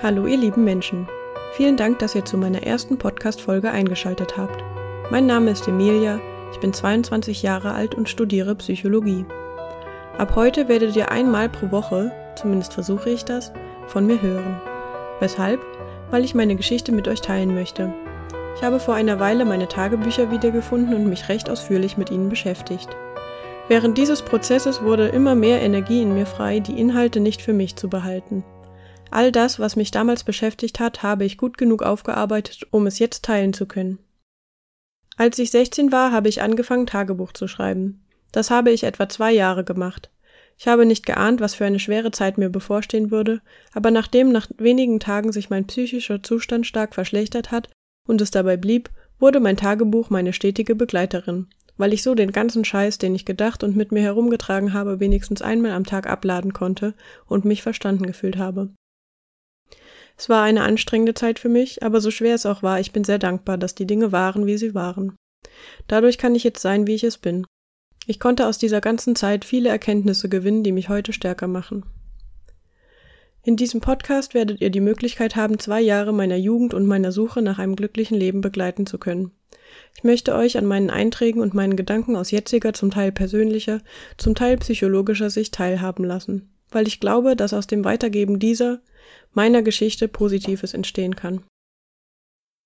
Hallo 0.00 0.26
ihr 0.26 0.36
lieben 0.36 0.62
Menschen. 0.62 1.08
Vielen 1.54 1.76
Dank, 1.76 1.98
dass 1.98 2.14
ihr 2.14 2.24
zu 2.24 2.38
meiner 2.38 2.62
ersten 2.62 2.98
Podcast-Folge 2.98 3.72
eingeschaltet 3.72 4.36
habt. 4.36 4.62
Mein 5.10 5.26
Name 5.26 5.50
ist 5.50 5.66
Emilia, 5.66 6.20
ich 6.52 6.60
bin 6.60 6.72
22 6.72 7.42
Jahre 7.42 7.72
alt 7.72 7.96
und 7.96 8.08
studiere 8.08 8.54
Psychologie. 8.54 9.24
Ab 10.16 10.36
heute 10.36 10.68
werdet 10.68 10.94
ihr 10.94 11.10
einmal 11.10 11.48
pro 11.48 11.72
Woche, 11.72 12.12
zumindest 12.36 12.74
versuche 12.74 13.10
ich 13.10 13.24
das, 13.24 13.52
von 13.88 14.06
mir 14.06 14.22
hören. 14.22 14.60
Weshalb? 15.18 15.66
Weil 16.12 16.24
ich 16.24 16.32
meine 16.32 16.54
Geschichte 16.54 16.92
mit 16.92 17.08
euch 17.08 17.20
teilen 17.20 17.52
möchte. 17.52 17.92
Ich 18.54 18.62
habe 18.62 18.78
vor 18.78 18.94
einer 18.94 19.18
Weile 19.18 19.44
meine 19.44 19.66
Tagebücher 19.66 20.30
wiedergefunden 20.30 20.94
und 20.94 21.08
mich 21.08 21.28
recht 21.28 21.50
ausführlich 21.50 21.96
mit 21.96 22.12
ihnen 22.12 22.28
beschäftigt. 22.28 22.88
Während 23.66 23.98
dieses 23.98 24.22
Prozesses 24.22 24.80
wurde 24.80 25.08
immer 25.08 25.34
mehr 25.34 25.60
Energie 25.60 26.02
in 26.02 26.14
mir 26.14 26.26
frei, 26.26 26.60
die 26.60 26.78
Inhalte 26.78 27.18
nicht 27.18 27.42
für 27.42 27.52
mich 27.52 27.74
zu 27.74 27.88
behalten. 27.88 28.44
All 29.10 29.32
das, 29.32 29.58
was 29.58 29.76
mich 29.76 29.90
damals 29.90 30.24
beschäftigt 30.24 30.80
hat, 30.80 31.02
habe 31.02 31.24
ich 31.24 31.38
gut 31.38 31.58
genug 31.58 31.82
aufgearbeitet, 31.82 32.66
um 32.70 32.86
es 32.86 32.98
jetzt 32.98 33.24
teilen 33.24 33.52
zu 33.52 33.66
können. 33.66 33.98
Als 35.16 35.38
ich 35.38 35.50
16 35.50 35.90
war, 35.90 36.12
habe 36.12 36.28
ich 36.28 36.42
angefangen, 36.42 36.86
Tagebuch 36.86 37.32
zu 37.32 37.48
schreiben. 37.48 38.04
Das 38.32 38.50
habe 38.50 38.70
ich 38.70 38.84
etwa 38.84 39.08
zwei 39.08 39.32
Jahre 39.32 39.64
gemacht. 39.64 40.10
Ich 40.58 40.68
habe 40.68 40.84
nicht 40.86 41.06
geahnt, 41.06 41.40
was 41.40 41.54
für 41.54 41.64
eine 41.64 41.78
schwere 41.78 42.10
Zeit 42.10 42.36
mir 42.36 42.50
bevorstehen 42.50 43.10
würde, 43.10 43.40
aber 43.72 43.90
nachdem 43.90 44.30
nach 44.30 44.48
wenigen 44.58 45.00
Tagen 45.00 45.32
sich 45.32 45.50
mein 45.50 45.66
psychischer 45.66 46.22
Zustand 46.22 46.66
stark 46.66 46.94
verschlechtert 46.94 47.50
hat 47.50 47.70
und 48.06 48.20
es 48.20 48.30
dabei 48.30 48.56
blieb, 48.56 48.90
wurde 49.20 49.40
mein 49.40 49.56
Tagebuch 49.56 50.10
meine 50.10 50.32
stetige 50.32 50.74
Begleiterin, 50.74 51.46
weil 51.76 51.92
ich 51.92 52.02
so 52.02 52.14
den 52.14 52.32
ganzen 52.32 52.64
Scheiß, 52.64 52.98
den 52.98 53.14
ich 53.14 53.24
gedacht 53.24 53.62
und 53.62 53.76
mit 53.76 53.92
mir 53.92 54.02
herumgetragen 54.02 54.72
habe, 54.72 55.00
wenigstens 55.00 55.42
einmal 55.42 55.72
am 55.72 55.86
Tag 55.86 56.08
abladen 56.08 56.52
konnte 56.52 56.94
und 57.26 57.44
mich 57.44 57.62
verstanden 57.62 58.06
gefühlt 58.06 58.36
habe. 58.36 58.70
Es 60.18 60.28
war 60.28 60.42
eine 60.42 60.62
anstrengende 60.62 61.14
Zeit 61.14 61.38
für 61.38 61.48
mich, 61.48 61.82
aber 61.84 62.00
so 62.00 62.10
schwer 62.10 62.34
es 62.34 62.44
auch 62.44 62.62
war, 62.62 62.80
ich 62.80 62.92
bin 62.92 63.04
sehr 63.04 63.20
dankbar, 63.20 63.56
dass 63.56 63.76
die 63.76 63.86
Dinge 63.86 64.10
waren, 64.10 64.46
wie 64.46 64.58
sie 64.58 64.74
waren. 64.74 65.16
Dadurch 65.86 66.18
kann 66.18 66.34
ich 66.34 66.42
jetzt 66.42 66.60
sein, 66.60 66.88
wie 66.88 66.96
ich 66.96 67.04
es 67.04 67.18
bin. 67.18 67.46
Ich 68.06 68.18
konnte 68.18 68.46
aus 68.46 68.58
dieser 68.58 68.80
ganzen 68.80 69.14
Zeit 69.14 69.44
viele 69.44 69.68
Erkenntnisse 69.68 70.28
gewinnen, 70.28 70.64
die 70.64 70.72
mich 70.72 70.88
heute 70.88 71.12
stärker 71.12 71.46
machen. 71.46 71.84
In 73.44 73.56
diesem 73.56 73.80
Podcast 73.80 74.34
werdet 74.34 74.60
ihr 74.60 74.70
die 74.70 74.80
Möglichkeit 74.80 75.36
haben, 75.36 75.58
zwei 75.58 75.80
Jahre 75.80 76.12
meiner 76.12 76.36
Jugend 76.36 76.74
und 76.74 76.86
meiner 76.86 77.12
Suche 77.12 77.40
nach 77.40 77.58
einem 77.58 77.76
glücklichen 77.76 78.18
Leben 78.18 78.40
begleiten 78.40 78.86
zu 78.86 78.98
können. 78.98 79.30
Ich 79.96 80.02
möchte 80.02 80.34
euch 80.34 80.58
an 80.58 80.66
meinen 80.66 80.90
Einträgen 80.90 81.40
und 81.40 81.54
meinen 81.54 81.76
Gedanken 81.76 82.16
aus 82.16 82.30
jetziger, 82.30 82.72
zum 82.72 82.90
Teil 82.90 83.12
persönlicher, 83.12 83.80
zum 84.16 84.34
Teil 84.34 84.56
psychologischer 84.58 85.30
Sicht 85.30 85.54
teilhaben 85.54 86.04
lassen, 86.04 86.50
weil 86.70 86.88
ich 86.88 86.98
glaube, 87.00 87.36
dass 87.36 87.54
aus 87.54 87.68
dem 87.68 87.84
Weitergeben 87.84 88.38
dieser, 88.38 88.80
meiner 89.32 89.62
Geschichte 89.62 90.08
Positives 90.08 90.74
entstehen 90.74 91.16
kann. 91.16 91.42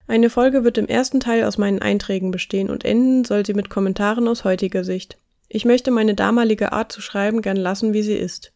Eine 0.07 0.31
Folge 0.31 0.65
wird 0.65 0.79
im 0.79 0.89
ersten 0.89 1.21
Teil 1.21 1.45
aus 1.45 1.59
meinen 1.59 1.81
Einträgen 1.81 2.31
bestehen 2.31 2.71
und 2.71 2.85
enden 2.85 3.25
soll 3.25 3.47
sie 3.47 3.55
mit 3.55 3.71
Kommentaren 3.71 4.27
aus 4.29 4.45
heutiger 4.45 4.85
Sicht. 4.85 5.17
Ich 5.49 5.65
möchte 5.65 5.91
meine 5.91 6.15
damalige 6.15 6.73
Art 6.73 6.93
zu 6.93 7.01
schreiben 7.01 7.43
gern 7.43 7.57
lassen, 7.57 7.93
wie 7.93 8.03
sie 8.03 8.17
ist. 8.17 8.53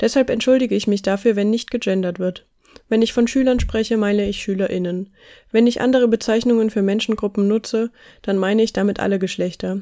Deshalb 0.00 0.30
entschuldige 0.30 0.74
ich 0.74 0.86
mich 0.86 1.02
dafür, 1.02 1.36
wenn 1.36 1.50
nicht 1.50 1.70
gegendert 1.70 2.18
wird. 2.18 2.46
Wenn 2.88 3.02
ich 3.02 3.12
von 3.12 3.26
Schülern 3.26 3.60
spreche, 3.60 3.96
meine 3.96 4.28
ich 4.28 4.42
SchülerInnen. 4.42 5.12
Wenn 5.50 5.66
ich 5.66 5.80
andere 5.80 6.08
Bezeichnungen 6.08 6.70
für 6.70 6.82
Menschengruppen 6.82 7.48
nutze, 7.48 7.90
dann 8.22 8.36
meine 8.36 8.62
ich 8.62 8.72
damit 8.72 9.00
alle 9.00 9.18
Geschlechter. 9.18 9.80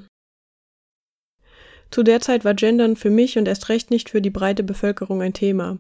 Zu 1.93 2.03
der 2.03 2.21
Zeit 2.21 2.47
war 2.47 2.55
Gendern 2.55 2.97
für 2.97 3.11
mich 3.11 3.37
und 3.37 3.47
erst 3.47 3.69
recht 3.69 3.91
nicht 3.91 4.09
für 4.09 4.23
die 4.23 4.31
breite 4.31 4.63
Bevölkerung 4.63 5.21
ein 5.21 5.35
Thema. 5.35 5.79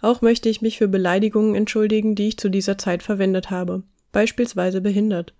Auch 0.00 0.20
möchte 0.20 0.48
ich 0.48 0.60
mich 0.60 0.76
für 0.76 0.88
Beleidigungen 0.88 1.54
entschuldigen, 1.54 2.16
die 2.16 2.26
ich 2.26 2.36
zu 2.36 2.48
dieser 2.48 2.78
Zeit 2.78 3.04
verwendet 3.04 3.50
habe. 3.50 3.84
Beispielsweise 4.10 4.80
behindert. 4.80 5.34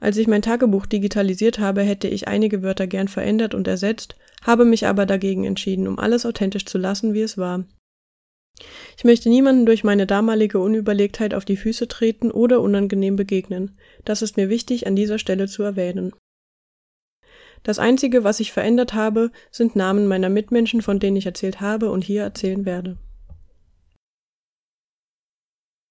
Als 0.00 0.16
ich 0.16 0.28
mein 0.28 0.40
Tagebuch 0.40 0.86
digitalisiert 0.86 1.58
habe, 1.58 1.82
hätte 1.82 2.08
ich 2.08 2.26
einige 2.26 2.62
Wörter 2.62 2.86
gern 2.86 3.06
verändert 3.06 3.54
und 3.54 3.68
ersetzt, 3.68 4.16
habe 4.42 4.64
mich 4.64 4.86
aber 4.86 5.04
dagegen 5.04 5.44
entschieden, 5.44 5.88
um 5.88 5.98
alles 5.98 6.24
authentisch 6.24 6.64
zu 6.64 6.78
lassen, 6.78 7.12
wie 7.12 7.22
es 7.22 7.36
war. 7.36 7.64
Ich 8.96 9.04
möchte 9.04 9.28
niemanden 9.28 9.66
durch 9.66 9.84
meine 9.84 10.06
damalige 10.06 10.58
Unüberlegtheit 10.58 11.34
auf 11.34 11.44
die 11.44 11.58
Füße 11.58 11.86
treten 11.86 12.30
oder 12.30 12.62
unangenehm 12.62 13.16
begegnen. 13.16 13.76
Das 14.06 14.22
ist 14.22 14.38
mir 14.38 14.48
wichtig 14.48 14.86
an 14.86 14.96
dieser 14.96 15.18
Stelle 15.18 15.48
zu 15.48 15.62
erwähnen. 15.62 16.12
Das 17.64 17.78
Einzige, 17.78 18.22
was 18.24 18.40
ich 18.40 18.52
verändert 18.52 18.94
habe, 18.94 19.32
sind 19.50 19.74
Namen 19.74 20.06
meiner 20.06 20.28
Mitmenschen, 20.28 20.82
von 20.82 21.00
denen 21.00 21.16
ich 21.16 21.26
erzählt 21.26 21.60
habe 21.60 21.90
und 21.90 22.04
hier 22.04 22.22
erzählen 22.22 22.64
werde. 22.64 22.98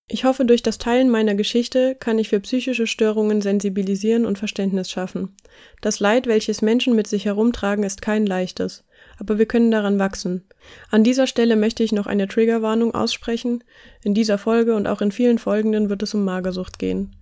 Ich 0.08 0.26
hoffe, 0.26 0.46
durch 0.46 0.62
das 0.62 0.78
Teilen 0.78 1.10
meiner 1.10 1.34
Geschichte 1.34 1.96
kann 1.96 2.20
ich 2.20 2.30
für 2.30 2.40
psychische 2.40 2.86
Störungen 2.86 3.42
sensibilisieren 3.42 4.28
und 4.28 4.38
Verständnis 4.38 4.92
schaffen. 4.92 5.36
Das 5.82 6.00
Leid, 6.00 6.28
welches 6.28 6.62
Menschen 6.62 6.96
mit 6.96 7.08
sich 7.08 7.26
herumtragen, 7.26 7.84
ist 7.84 8.04
kein 8.04 8.28
leichtes, 8.28 8.84
aber 9.18 9.40
wir 9.40 9.48
können 9.48 9.72
daran 9.72 9.98
wachsen. 9.98 10.44
An 10.92 11.04
dieser 11.04 11.26
Stelle 11.26 11.56
möchte 11.56 11.84
ich 11.84 11.92
noch 11.92 12.06
eine 12.06 12.28
Triggerwarnung 12.28 12.94
aussprechen. 12.94 13.64
In 14.04 14.14
dieser 14.14 14.38
Folge 14.38 14.76
und 14.76 14.86
auch 14.88 15.02
in 15.02 15.12
vielen 15.12 15.40
folgenden 15.40 15.90
wird 15.90 16.04
es 16.04 16.14
um 16.14 16.24
Magersucht 16.24 16.78
gehen. 16.78 17.16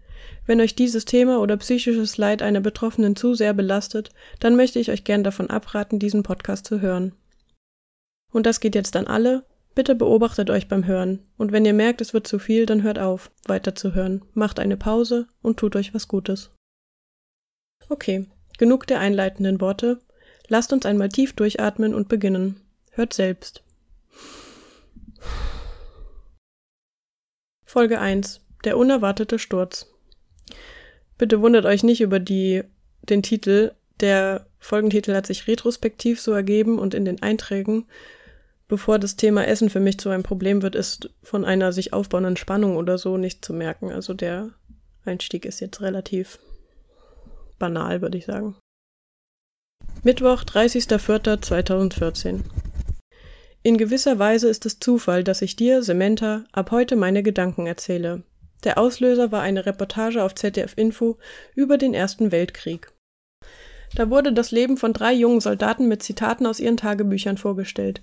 Wenn 0.46 0.60
euch 0.60 0.76
dieses 0.76 1.06
Thema 1.06 1.40
oder 1.40 1.58
psychisches 1.58 2.18
Leid 2.18 2.42
einer 2.42 2.62
Betroffenen 2.62 3.16
zu 3.16 3.36
sehr 3.36 3.54
belastet, 3.54 4.10
dann 4.40 4.56
möchte 4.56 4.80
ich 4.80 4.90
euch 4.90 5.04
gern 5.04 5.24
davon 5.24 5.50
abraten, 5.50 6.00
diesen 6.00 6.24
Podcast 6.24 6.66
zu 6.66 6.82
hören. 6.82 7.14
Und 8.32 8.46
das 8.46 8.60
geht 8.60 8.76
jetzt 8.76 8.96
an 8.96 9.08
alle. 9.08 9.46
Bitte 9.76 9.96
beobachtet 9.96 10.50
euch 10.50 10.68
beim 10.68 10.86
Hören. 10.86 11.20
Und 11.38 11.52
wenn 11.52 11.66
ihr 11.66 11.74
merkt, 11.74 12.02
es 12.02 12.14
wird 12.14 12.28
zu 12.28 12.40
viel, 12.40 12.66
dann 12.66 12.84
hört 12.84 13.00
auf, 13.00 13.32
weiter 13.46 13.76
zu 13.76 13.94
hören. 13.94 14.24
Macht 14.34 14.60
eine 14.60 14.78
Pause 14.78 15.28
und 15.42 15.58
tut 15.58 15.76
euch 15.76 15.94
was 15.94 16.08
Gutes. 16.08 16.52
Okay, 17.88 18.28
genug 18.58 18.88
der 18.88 19.00
einleitenden 19.00 19.62
Worte. 19.62 20.02
Lasst 20.48 20.74
uns 20.74 20.86
einmal 20.86 21.10
tief 21.10 21.34
durchatmen 21.34 21.94
und 21.94 22.10
beginnen. 22.10 22.60
Hört 22.92 23.14
selbst. 23.14 23.64
Folge 27.64 28.00
1. 28.00 28.42
Der 28.66 28.78
unerwartete 28.78 29.40
Sturz. 29.40 29.91
Bitte 31.22 31.40
wundert 31.40 31.66
euch 31.66 31.84
nicht 31.84 32.02
über 32.02 32.20
die, 32.20 32.64
den 33.04 33.22
Titel. 33.22 33.74
Der 34.00 34.48
Folgentitel 34.58 35.14
hat 35.14 35.28
sich 35.28 35.46
retrospektiv 35.46 36.20
so 36.20 36.32
ergeben 36.32 36.80
und 36.80 36.96
in 36.96 37.06
den 37.06 37.22
Einträgen, 37.22 37.86
bevor 38.68 38.98
das 38.98 39.18
Thema 39.18 39.46
Essen 39.46 39.70
für 39.70 39.80
mich 39.80 40.00
zu 40.00 40.10
einem 40.10 40.24
Problem 40.24 40.64
wird, 40.64 40.74
ist 40.74 41.12
von 41.22 41.46
einer 41.46 41.74
sich 41.74 41.94
aufbauenden 41.94 42.38
Spannung 42.38 42.76
oder 42.76 42.98
so 42.98 43.18
nicht 43.18 43.46
zu 43.46 43.54
merken. 43.54 43.92
Also 43.92 44.16
der 44.16 44.50
Einstieg 45.06 45.46
ist 45.46 45.60
jetzt 45.60 45.80
relativ 45.82 46.40
banal, 47.60 48.02
würde 48.02 48.18
ich 48.18 48.26
sagen. 48.26 48.56
Mittwoch, 50.02 50.42
30.04.2014. 50.44 52.40
In 53.62 53.78
gewisser 53.78 54.18
Weise 54.18 54.50
ist 54.50 54.66
es 54.66 54.80
Zufall, 54.80 55.24
dass 55.24 55.44
ich 55.44 55.56
dir, 55.56 55.84
Samantha, 55.84 56.46
ab 56.52 56.72
heute 56.72 56.96
meine 56.96 57.22
Gedanken 57.22 57.68
erzähle. 57.68 58.24
Der 58.64 58.78
Auslöser 58.78 59.32
war 59.32 59.42
eine 59.42 59.66
Reportage 59.66 60.24
auf 60.24 60.36
ZDF 60.36 60.74
Info 60.76 61.18
über 61.56 61.78
den 61.78 61.94
Ersten 61.94 62.32
Weltkrieg. 62.32 62.92
Da 63.96 64.10
wurde 64.10 64.32
das 64.32 64.52
Leben 64.52 64.78
von 64.78 64.94
drei 64.94 65.14
jungen 65.14 65.42
Soldaten 65.42 65.88
mit 65.88 66.04
Zitaten 66.04 66.46
aus 66.46 66.60
ihren 66.60 66.78
Tagebüchern 66.78 67.38
vorgestellt. 67.38 68.02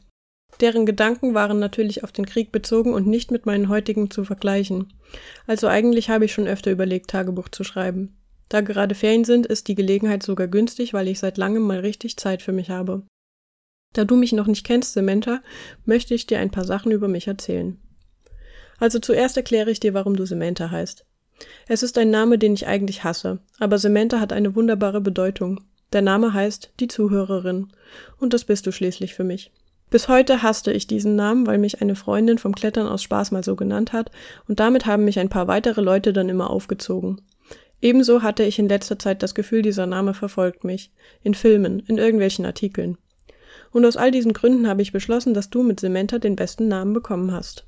Deren 0.60 0.86
Gedanken 0.86 1.34
waren 1.34 1.58
natürlich 1.58 2.04
auf 2.04 2.12
den 2.12 2.26
Krieg 2.26 2.52
bezogen 2.52 2.92
und 2.92 3.06
nicht 3.06 3.30
mit 3.30 3.46
meinen 3.46 3.69
heutigen 3.69 4.10
zu 4.10 4.24
vergleichen. 4.24 4.92
Also 5.46 5.69
eigentlich 5.69 6.10
habe 6.10 6.24
ich 6.24 6.32
schon 6.32 6.48
öfter 6.48 6.70
überlegt, 6.70 7.10
Tagebuch 7.10 7.48
zu 7.48 7.64
schreiben. 7.64 8.16
Da 8.48 8.62
gerade 8.62 8.94
Ferien 8.94 9.25
sind, 9.25 9.46
ist 9.46 9.69
die 9.69 9.75
Gelegenheit 9.75 10.22
sogar 10.22 10.48
günstig, 10.48 10.94
weil 10.94 11.08
ich 11.08 11.19
seit 11.19 11.37
langem 11.37 11.62
mal 11.62 11.81
richtig 11.81 12.16
Zeit 12.16 12.43
für 12.43 12.52
mich 12.52 12.70
habe. 12.70 13.02
Da 13.94 14.05
du 14.05 14.16
mich 14.16 14.32
noch 14.32 14.46
nicht 14.46 14.66
kennst, 14.66 14.94
Samantha, 14.94 15.43
möchte 15.84 16.14
ich 16.14 16.26
dir 16.26 16.38
ein 16.40 16.50
paar 16.50 16.64
Sachen 16.64 16.93
über 16.93 17.08
mich 17.08 17.26
erzählen. 17.26 17.81
Also 18.78 18.98
zuerst 18.98 19.36
erkläre 19.36 19.70
ich 19.70 19.80
dir, 19.80 19.94
warum 19.94 20.16
du 20.16 20.25
Samantha 20.25 20.70
heißt. 20.70 21.04
Es 21.69 21.82
ist 21.82 21.98
ein 21.98 22.10
Name, 22.10 22.38
den 22.38 22.54
ich 22.54 22.66
eigentlich 22.66 23.04
hasse, 23.04 23.38
aber 23.58 23.78
Samantha 23.78 24.20
hat 24.20 24.32
eine 24.32 24.54
wunderbare 24.54 25.00
Bedeutung. 25.00 25.60
Der 25.92 26.02
Name 26.02 26.34
heißt 26.34 26.72
die 26.80 26.88
Zuhörerin, 26.88 27.72
und 28.19 28.34
das 28.34 28.44
bist 28.44 28.66
du 28.66 28.72
schließlich 28.72 29.14
für 29.14 29.25
mich. 29.25 29.52
Bis 29.90 30.08
heute 30.08 30.42
hasste 30.42 30.70
ich 30.72 30.86
diesen 30.86 31.16
Namen, 31.16 31.46
weil 31.46 31.58
mich 31.58 31.80
eine 31.80 31.94
Freundin 31.94 32.36
vom 32.36 32.54
Klettern 32.54 32.86
aus 32.86 33.02
Spaß 33.02 33.30
mal 33.30 33.42
so 33.42 33.56
genannt 33.56 33.92
hat, 33.92 34.10
und 34.46 34.60
damit 34.60 34.84
haben 34.84 35.04
mich 35.04 35.19
ein 35.19 35.31
paar 35.31 35.48
weitere 35.48 35.81
Leute 35.81 36.12
dann 36.12 36.28
immer 36.28 36.50
aufgezogen. 36.50 37.22
Ebenso 37.81 38.22
hatte 38.22 38.42
ich 38.42 38.58
in 38.58 38.69
letzter 38.69 38.98
Zeit 38.98 39.22
das 39.22 39.34
Gefühl, 39.34 39.62
dieser 39.62 39.86
Name 39.86 40.12
verfolgt 40.12 40.64
mich. 40.64 40.90
In 41.22 41.34
Filmen, 41.34 41.81
in 41.81 41.96
irgendwelchen 41.96 42.44
Artikeln. 42.44 42.98
Und 43.70 43.84
aus 43.84 43.96
all 43.96 44.10
diesen 44.10 44.32
Gründen 44.32 44.69
habe 44.69 44.82
ich 44.82 44.92
beschlossen, 44.92 45.32
dass 45.32 45.48
du 45.48 45.62
mit 45.62 45.78
Samantha 45.78 46.19
den 46.19 46.36
besten 46.36 46.69
Namen 46.69 46.92
bekommen 46.92 47.32
hast. 47.32 47.68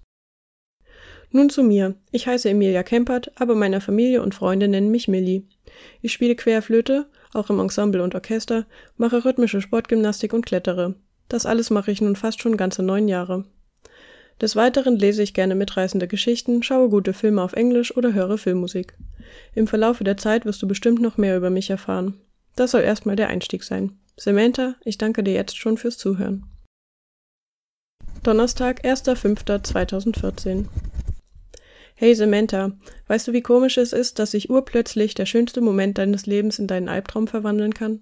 Nun 1.33 1.49
zu 1.49 1.63
mir. 1.63 1.95
Ich 2.11 2.27
heiße 2.27 2.49
Emilia 2.49 2.83
Kempert, 2.83 3.33
aber 3.37 3.55
meine 3.55 3.81
Familie 3.81 4.23
und 4.23 4.35
Freunde 4.35 4.67
nennen 4.67 4.91
mich 4.91 5.07
Millie. 5.07 5.45
Ich 6.03 6.13
spiele 6.13 6.35
Querflöte, 6.35 7.07
auch 7.33 7.51
im 7.51 7.61
Ensemble 7.61 8.03
und 8.03 8.15
Orchester, 8.15 8.67
mache 8.97 9.25
rhythmische 9.25 9.61
Sportgymnastik 9.61 10.33
und 10.33 10.45
klettere. 10.45 10.97
Das 11.29 11.47
alles 11.47 11.71
mache 11.71 11.93
ich 11.93 12.01
nun 12.01 12.17
fast 12.17 12.43
schon 12.43 12.57
ganze 12.57 12.83
neun 12.83 13.07
Jahre. 13.07 13.45
Des 14.41 14.57
Weiteren 14.57 14.97
lese 14.97 15.23
ich 15.23 15.35
gerne 15.35 15.55
mitreißende 15.55 16.09
Geschichten, 16.09 16.63
schaue 16.63 16.89
gute 16.89 17.13
Filme 17.13 17.43
auf 17.43 17.53
Englisch 17.53 17.97
oder 17.97 18.15
höre 18.15 18.39
Filmmusik. 18.39 18.95
Im 19.55 19.67
Verlaufe 19.67 20.03
der 20.03 20.17
Zeit 20.17 20.45
wirst 20.47 20.63
du 20.63 20.67
bestimmt 20.67 21.01
noch 21.01 21.19
mehr 21.19 21.37
über 21.37 21.51
mich 21.51 21.71
erfahren. 21.71 22.15
Das 22.57 22.73
soll 22.73 22.81
erstmal 22.81 23.17
der 23.17 23.29
Einstieg 23.29 23.63
sein. 23.63 23.99
Samantha, 24.17 24.75
ich 24.85 24.99
danke 24.99 25.23
dir 25.23 25.35
jetzt 25.35 25.57
schon 25.57 25.77
fürs 25.77 25.99
Zuhören. 25.99 26.47
Donnerstag, 28.23 28.85
1.5.2014 28.85 30.67
Hey 32.03 32.15
Samantha, 32.15 32.73
weißt 33.09 33.29
du, 33.29 33.35
wie 33.35 33.43
komisch 33.43 33.77
es 33.77 33.93
ist, 33.93 34.19
dass 34.19 34.31
sich 34.31 34.49
urplötzlich 34.49 35.13
der 35.13 35.27
schönste 35.27 35.61
Moment 35.61 35.99
deines 35.99 36.25
Lebens 36.25 36.59
in 36.59 36.67
deinen 36.67 36.89
Albtraum 36.89 37.27
verwandeln 37.27 37.75
kann? 37.75 38.01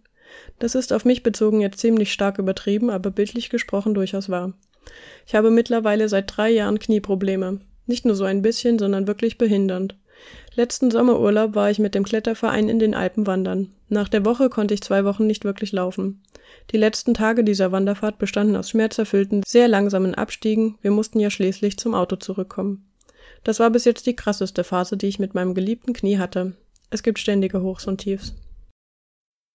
Das 0.61 0.77
ist 0.77 0.93
auf 0.93 1.05
mich 1.05 1.25
bezogen 1.25 1.61
jetzt 1.61 1.81
ziemlich 1.81 2.13
stark 2.13 2.39
übertrieben, 2.39 2.91
aber 2.91 3.11
bildlich 3.11 3.51
gesprochen 3.51 3.95
durchaus 3.95 4.29
wahr. 4.29 4.53
Ich 5.27 5.35
habe 5.35 5.51
mittlerweile 5.51 6.09
seit 6.09 6.37
drei 6.37 6.49
Jahren 6.49 6.79
Knieprobleme. 6.79 7.59
Nicht 7.87 8.05
nur 8.05 8.15
so 8.15 8.23
ein 8.23 8.41
bisschen, 8.41 8.79
sondern 8.79 9.09
wirklich 9.09 9.37
behindernd. 9.37 9.97
Letzten 10.55 10.93
Sommerurlaub 10.93 11.57
war 11.57 11.69
ich 11.69 11.81
mit 11.81 11.97
dem 11.97 12.05
Kletterverein 12.05 12.69
in 12.69 12.79
den 12.79 12.95
Alpen 12.95 13.27
wandern. 13.27 13.73
Nach 13.89 14.09
der 14.09 14.25
Woche 14.25 14.49
konnte 14.49 14.75
ich 14.75 14.81
zwei 14.81 15.05
Wochen 15.05 15.27
nicht 15.27 15.45
wirklich 15.45 15.73
laufen. 15.73 16.23
Die 16.71 16.79
letzten 16.79 17.15
Tage 17.15 17.43
dieser 17.43 17.73
Wanderfahrt 17.73 18.21
bestanden 18.21 18.55
aus 18.55 18.71
schmerzerfüllten, 18.71 19.43
sehr 19.45 19.67
langsamen 19.67 20.15
Abstiegen, 20.15 20.79
wir 20.83 20.93
mussten 20.93 21.19
ja 21.19 21.31
schließlich 21.31 21.79
zum 21.79 21.97
Auto 21.97 22.15
zurückkommen. 22.15 22.88
Das 23.49 23.61
war 23.61 23.71
bis 23.71 23.87
jetzt 23.87 24.05
die 24.05 24.15
krasseste 24.15 24.63
Phase, 24.63 24.99
die 24.99 25.07
ich 25.07 25.19
mit 25.19 25.35
meinem 25.35 25.55
geliebten 25.55 25.95
Knie 25.95 26.19
hatte. 26.19 26.53
Es 26.91 27.03
gibt 27.03 27.19
ständige 27.19 27.63
Hochs 27.63 27.87
und 27.87 27.97
Tiefs. 27.97 28.35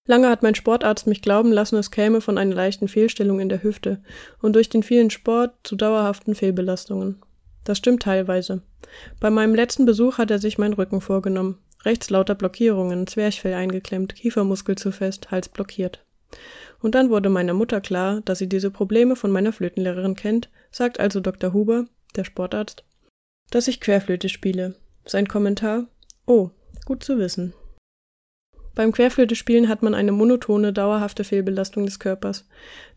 Lange 0.07 0.29
hat 0.29 0.41
mein 0.41 0.55
Sportarzt 0.55 1.05
mich 1.05 1.21
glauben 1.21 1.51
lassen, 1.51 1.75
es 1.77 1.91
käme 1.91 2.19
von 2.19 2.39
einer 2.39 2.55
leichten 2.55 2.87
Fehlstellung 2.87 3.39
in 3.39 3.49
der 3.49 3.61
Hüfte 3.61 4.01
und 4.41 4.55
durch 4.55 4.67
den 4.67 4.81
vielen 4.81 5.11
Sport 5.11 5.53
zu 5.63 5.75
dauerhaften 5.75 6.33
Fehlbelastungen. 6.33 7.21
Das 7.65 7.77
stimmt 7.77 8.01
teilweise. 8.01 8.63
Bei 9.19 9.29
meinem 9.29 9.53
letzten 9.53 9.85
Besuch 9.85 10.17
hat 10.17 10.31
er 10.31 10.39
sich 10.39 10.57
meinen 10.57 10.73
Rücken 10.73 10.99
vorgenommen. 10.99 11.59
Rechts 11.85 12.09
lauter 12.09 12.33
Blockierungen, 12.33 13.05
Zwerchfell 13.05 13.53
eingeklemmt, 13.53 14.15
Kiefermuskel 14.15 14.75
zu 14.75 14.91
fest, 14.91 15.29
Hals 15.29 15.49
blockiert. 15.49 16.03
Und 16.81 16.95
dann 16.95 17.11
wurde 17.11 17.29
meiner 17.29 17.53
Mutter 17.53 17.79
klar, 17.79 18.21
dass 18.25 18.39
sie 18.39 18.49
diese 18.49 18.71
Probleme 18.71 19.15
von 19.15 19.29
meiner 19.29 19.53
Flötenlehrerin 19.53 20.15
kennt, 20.15 20.49
sagt 20.71 20.99
also 20.99 21.19
Dr. 21.19 21.53
Huber, 21.53 21.85
der 22.15 22.23
Sportarzt, 22.23 22.83
dass 23.49 23.67
ich 23.67 23.79
Querflöte 23.79 24.29
spiele. 24.29 24.75
Sein 25.05 25.27
Kommentar: 25.27 25.87
Oh, 26.25 26.49
gut 26.85 27.03
zu 27.03 27.17
wissen. 27.17 27.53
Beim 28.75 28.91
Querflöte-Spielen 28.91 29.69
hat 29.69 29.83
man 29.83 29.93
eine 29.93 30.11
monotone, 30.11 30.73
dauerhafte 30.73 31.23
Fehlbelastung 31.23 31.85
des 31.85 31.99
Körpers. 31.99 32.47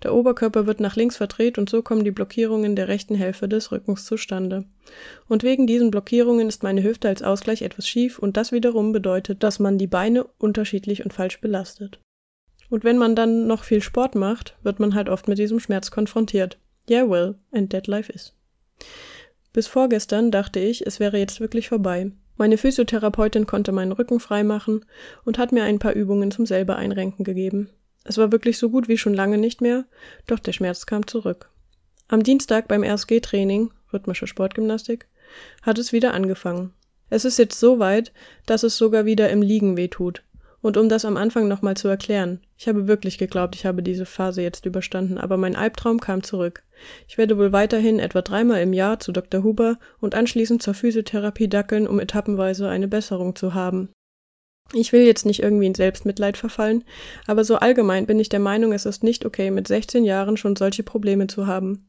Der 0.03 0.15
Oberkörper 0.15 0.67
wird 0.67 0.81
nach 0.81 0.97
links 0.97 1.19
verdreht 1.19 1.59
und 1.59 1.69
so 1.69 1.83
kommen 1.83 2.03
die 2.03 2.13
Blockierungen 2.13 2.77
der 2.77 2.89
rechten 2.89 3.15
Hälfte 3.15 3.47
des 3.47 3.71
Rückens 3.73 4.07
zustande. 4.07 4.65
Und 5.29 5.43
wegen 5.43 5.67
diesen 5.67 5.91
Blockierungen 5.91 6.49
ist 6.49 6.63
meine 6.63 6.83
Hüfte 6.83 7.09
als 7.09 7.23
Ausgleich 7.23 7.61
etwas 7.61 7.87
schief 7.87 8.19
und 8.19 8.39
das 8.39 8.53
wiederum 8.53 8.93
bedeutet, 8.93 9.43
dass 9.43 9.59
man 9.59 9.77
die 9.77 9.87
Beine 9.87 10.25
unterschiedlich 10.39 11.05
und 11.05 11.13
falsch 11.13 11.43
belastet. 11.43 12.01
Und 12.71 12.83
wenn 12.83 12.97
man 12.97 13.15
dann 13.15 13.47
noch 13.47 13.63
viel 13.63 13.83
Sport 13.83 14.15
macht, 14.15 14.57
wird 14.63 14.81
man 14.81 14.95
halt 14.95 15.11
oft 15.11 15.29
mit 15.29 15.37
diesem 15.39 15.61
Schmerz 15.61 15.91
konfrontiert. 15.91 16.59
Yeah, 16.89 17.09
well, 17.09 17.35
and 17.53 17.71
that 17.71 17.87
life 17.87 18.11
is. 18.11 18.33
Bis 19.57 19.69
vorgestern 19.69 20.31
dachte 20.31 20.61
ich, 20.61 20.87
es 20.87 21.01
wäre 21.01 21.17
jetzt 21.17 21.41
wirklich 21.41 21.71
vorbei. 21.71 22.13
Meine 22.37 22.59
Physiotherapeutin 22.59 23.47
konnte 23.47 23.73
meinen 23.73 23.93
Rücken 23.93 24.21
freimachen 24.21 24.85
und 25.25 25.39
hat 25.39 25.51
mir 25.51 25.65
ein 25.65 25.79
paar 25.79 25.95
Übungen 25.95 26.31
zum 26.31 26.45
selber 26.45 26.77
einrenken 26.77 27.25
gegeben. 27.25 27.71
Es 28.05 28.19
war 28.19 28.33
wirklich 28.33 28.59
so 28.59 28.69
gut 28.69 28.87
wie 28.87 28.99
schon 28.99 29.15
lange 29.15 29.39
nicht 29.39 29.63
mehr, 29.63 29.87
doch 30.27 30.41
der 30.41 30.53
Schmerz 30.53 30.85
kam 30.85 31.07
zurück. 31.07 31.49
Am 32.07 32.23
Dienstag 32.23 32.69
beim 32.69 32.85
RSG-Training, 32.85 33.71
rhythmische 33.95 34.27
Sportgymnastik, 34.27 35.07
hat 35.63 35.79
es 35.79 35.91
wieder 35.91 36.13
angefangen. 36.13 36.75
Es 37.09 37.25
ist 37.25 37.39
jetzt 37.39 37.59
so 37.59 37.79
weit, 37.79 38.13
dass 38.45 38.63
es 38.63 38.77
sogar 38.77 39.07
wieder 39.07 39.31
im 39.31 39.41
Liegen 39.41 39.79
weh 39.79 39.89
tut. 39.89 40.23
Und 40.67 40.77
um 40.77 40.89
das 40.89 41.05
am 41.05 41.17
Anfang 41.17 41.47
nochmal 41.47 41.77
zu 41.77 41.87
erklären, 41.87 42.41
ich 42.59 42.67
habe 42.67 42.89
wirklich 42.89 43.19
geglaubt, 43.19 43.55
ich 43.55 43.65
habe 43.65 43.85
diese 43.85 44.05
Phase 44.05 44.43
jetzt 44.43 44.67
überstanden, 44.67 45.17
aber 45.17 45.37
mein 45.37 45.55
Albtraum 45.55 46.01
kam 46.01 46.25
zurück. 46.25 46.65
Ich 47.07 47.19
werde 47.19 47.39
wohl 47.39 47.53
weiterhin 47.53 48.01
etwa 48.01 48.21
dreimal 48.21 48.61
im 48.61 48.73
Jahr 48.73 48.99
zu 48.99 49.13
Dr. 49.13 49.45
Huber 49.45 49.79
und 50.01 50.17
anschließend 50.17 50.61
zur 50.61 50.75
Physiotherapie 50.75 51.47
dackeln, 51.47 51.87
um 51.87 52.01
etappenweise 52.01 52.69
eine 52.69 52.89
Besserung 52.89 53.37
zu 53.37 53.55
haben. 53.55 53.91
Ich 54.73 54.93
will 54.93 55.03
jetzt 55.03 55.25
nicht 55.25 55.41
irgendwie 55.41 55.67
in 55.67 55.77
Selbstmitleid 55.77 56.37
verfallen, 56.37 56.83
aber 57.29 57.45
so 57.45 57.59
allgemein 57.59 58.07
bin 58.07 58.19
ich 58.19 58.29
der 58.29 58.41
Meinung, 58.41 58.73
es 58.73 58.87
ist 58.87 59.05
nicht 59.05 59.25
okay, 59.25 59.53
mit 59.53 59.69
16 59.69 60.03
Jahren 60.03 60.37
schon 60.37 60.57
solche 60.57 60.83
Probleme 60.83 61.29
zu 61.29 61.47
haben. 61.47 61.87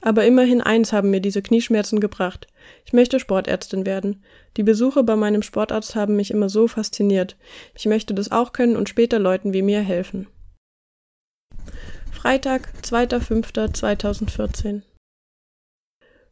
Aber 0.00 0.24
immerhin 0.24 0.60
eins 0.60 0.92
haben 0.92 1.10
mir 1.10 1.20
diese 1.20 1.42
Knieschmerzen 1.42 2.00
gebracht. 2.00 2.46
Ich 2.84 2.92
möchte 2.92 3.20
Sportärztin 3.20 3.86
werden. 3.86 4.22
Die 4.56 4.62
Besuche 4.62 5.02
bei 5.02 5.16
meinem 5.16 5.42
Sportarzt 5.42 5.96
haben 5.96 6.16
mich 6.16 6.30
immer 6.30 6.48
so 6.48 6.68
fasziniert. 6.68 7.36
Ich 7.74 7.86
möchte 7.86 8.14
das 8.14 8.30
auch 8.30 8.52
können 8.52 8.76
und 8.76 8.88
später 8.88 9.18
Leuten 9.18 9.52
wie 9.52 9.62
mir 9.62 9.80
helfen. 9.80 10.28
Freitag, 12.12 12.72
2.5.2014 12.82 14.82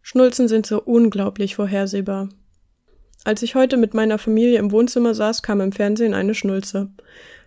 Schnulzen 0.03 0.47
sind 0.47 0.67
so 0.67 0.81
unglaublich 0.83 1.57
vorhersehbar. 1.57 2.29
Als 3.25 3.43
ich 3.43 3.57
heute 3.57 3.77
mit 3.77 3.93
meiner 3.93 4.19
Familie 4.19 4.61
im 4.61 4.71
Wohnzimmer 4.71 5.15
saß, 5.15 5.43
kam 5.43 5.61
im 5.61 5.73
Fernsehen 5.73 6.15
eine 6.15 6.35
Schnulze. 6.35 6.91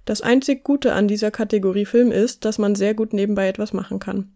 Das 0.04 0.22
einzig 0.22 0.66
Gute 0.66 0.94
an 0.94 1.08
dieser 1.08 1.32
Kategorie 1.32 1.86
Film 1.86 2.12
ist, 2.12 2.44
dass 2.44 2.58
man 2.58 2.76
sehr 2.76 2.94
gut 2.94 3.14
nebenbei 3.14 3.48
etwas 3.48 3.72
machen 3.72 4.00
kann. 4.00 4.34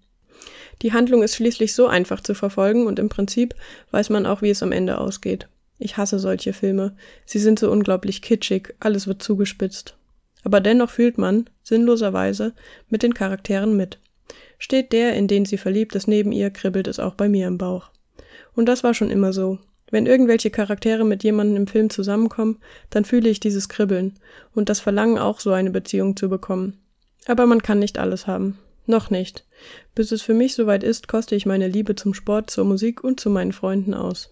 Die 0.82 0.94
Handlung 0.94 1.24
ist 1.24 1.36
schließlich 1.36 1.74
so 1.74 1.88
einfach 1.88 2.22
zu 2.22 2.34
verfolgen 2.34 2.88
und 2.88 3.00
im 3.00 3.10
Prinzip 3.10 3.56
weiß 3.92 4.10
man 4.10 4.26
auch, 4.26 4.42
wie 4.42 4.50
es 4.50 4.64
am 4.64 4.72
Ende 4.72 4.98
ausgeht. 4.98 5.48
Ich 5.80 5.98
hasse 5.98 6.20
solche 6.20 6.54
Filme. 6.54 6.96
Sie 7.26 7.40
sind 7.40 7.60
so 7.60 7.72
unglaublich 7.72 8.22
kitschig, 8.22 8.74
alles 8.80 9.08
wird 9.08 9.22
zugespitzt. 9.24 9.96
Aber 10.44 10.60
dennoch 10.60 10.90
fühlt 10.90 11.18
man, 11.18 11.50
sinnloserweise, 11.64 12.54
mit 12.90 13.04
den 13.04 13.14
Charakteren 13.14 13.76
mit. 13.76 14.00
Steht 14.60 14.94
der, 14.94 15.14
in 15.16 15.28
den 15.28 15.46
sie 15.46 15.58
verliebt 15.58 15.96
ist, 15.96 16.08
neben 16.08 16.32
ihr, 16.32 16.50
kribbelt 16.50 16.88
es 16.88 17.00
auch 17.00 17.16
bei 17.16 17.30
mir 17.30 17.48
im 17.48 17.58
Bauch. 17.58 17.90
Und 18.56 18.68
das 18.68 18.84
war 18.84 18.94
schon 18.94 19.10
immer 19.10 19.34
so. 19.34 19.60
Wenn 19.92 20.06
irgendwelche 20.06 20.50
Charaktere 20.50 21.06
mit 21.06 21.24
jemandem 21.24 21.58
im 21.58 21.68
Film 21.68 21.90
zusammenkommen, 21.90 22.60
dann 22.90 23.06
fühle 23.06 23.30
ich 23.30 23.40
dieses 23.40 23.70
Kribbeln 23.70 24.14
und 24.56 24.70
das 24.70 24.80
Verlangen 24.80 25.18
auch 25.18 25.40
so 25.40 25.52
eine 25.52 25.70
Beziehung 25.70 26.16
zu 26.16 26.30
bekommen. 26.30 26.78
Aber 27.26 27.46
man 27.46 27.62
kann 27.62 27.80
nicht 27.80 28.00
alles 28.00 28.26
haben. 28.26 28.58
Noch 28.86 29.10
nicht. 29.10 29.46
Bis 29.96 30.12
es 30.12 30.22
für 30.22 30.34
mich 30.34 30.56
soweit 30.56 30.84
ist, 30.84 31.08
koste 31.08 31.36
ich 31.36 31.46
meine 31.46 31.68
Liebe 31.68 31.96
zum 31.96 32.14
Sport, 32.14 32.50
zur 32.50 32.66
Musik 32.66 33.04
und 33.04 33.20
zu 33.20 33.30
meinen 33.30 33.54
Freunden 33.54 33.94
aus. 33.94 34.30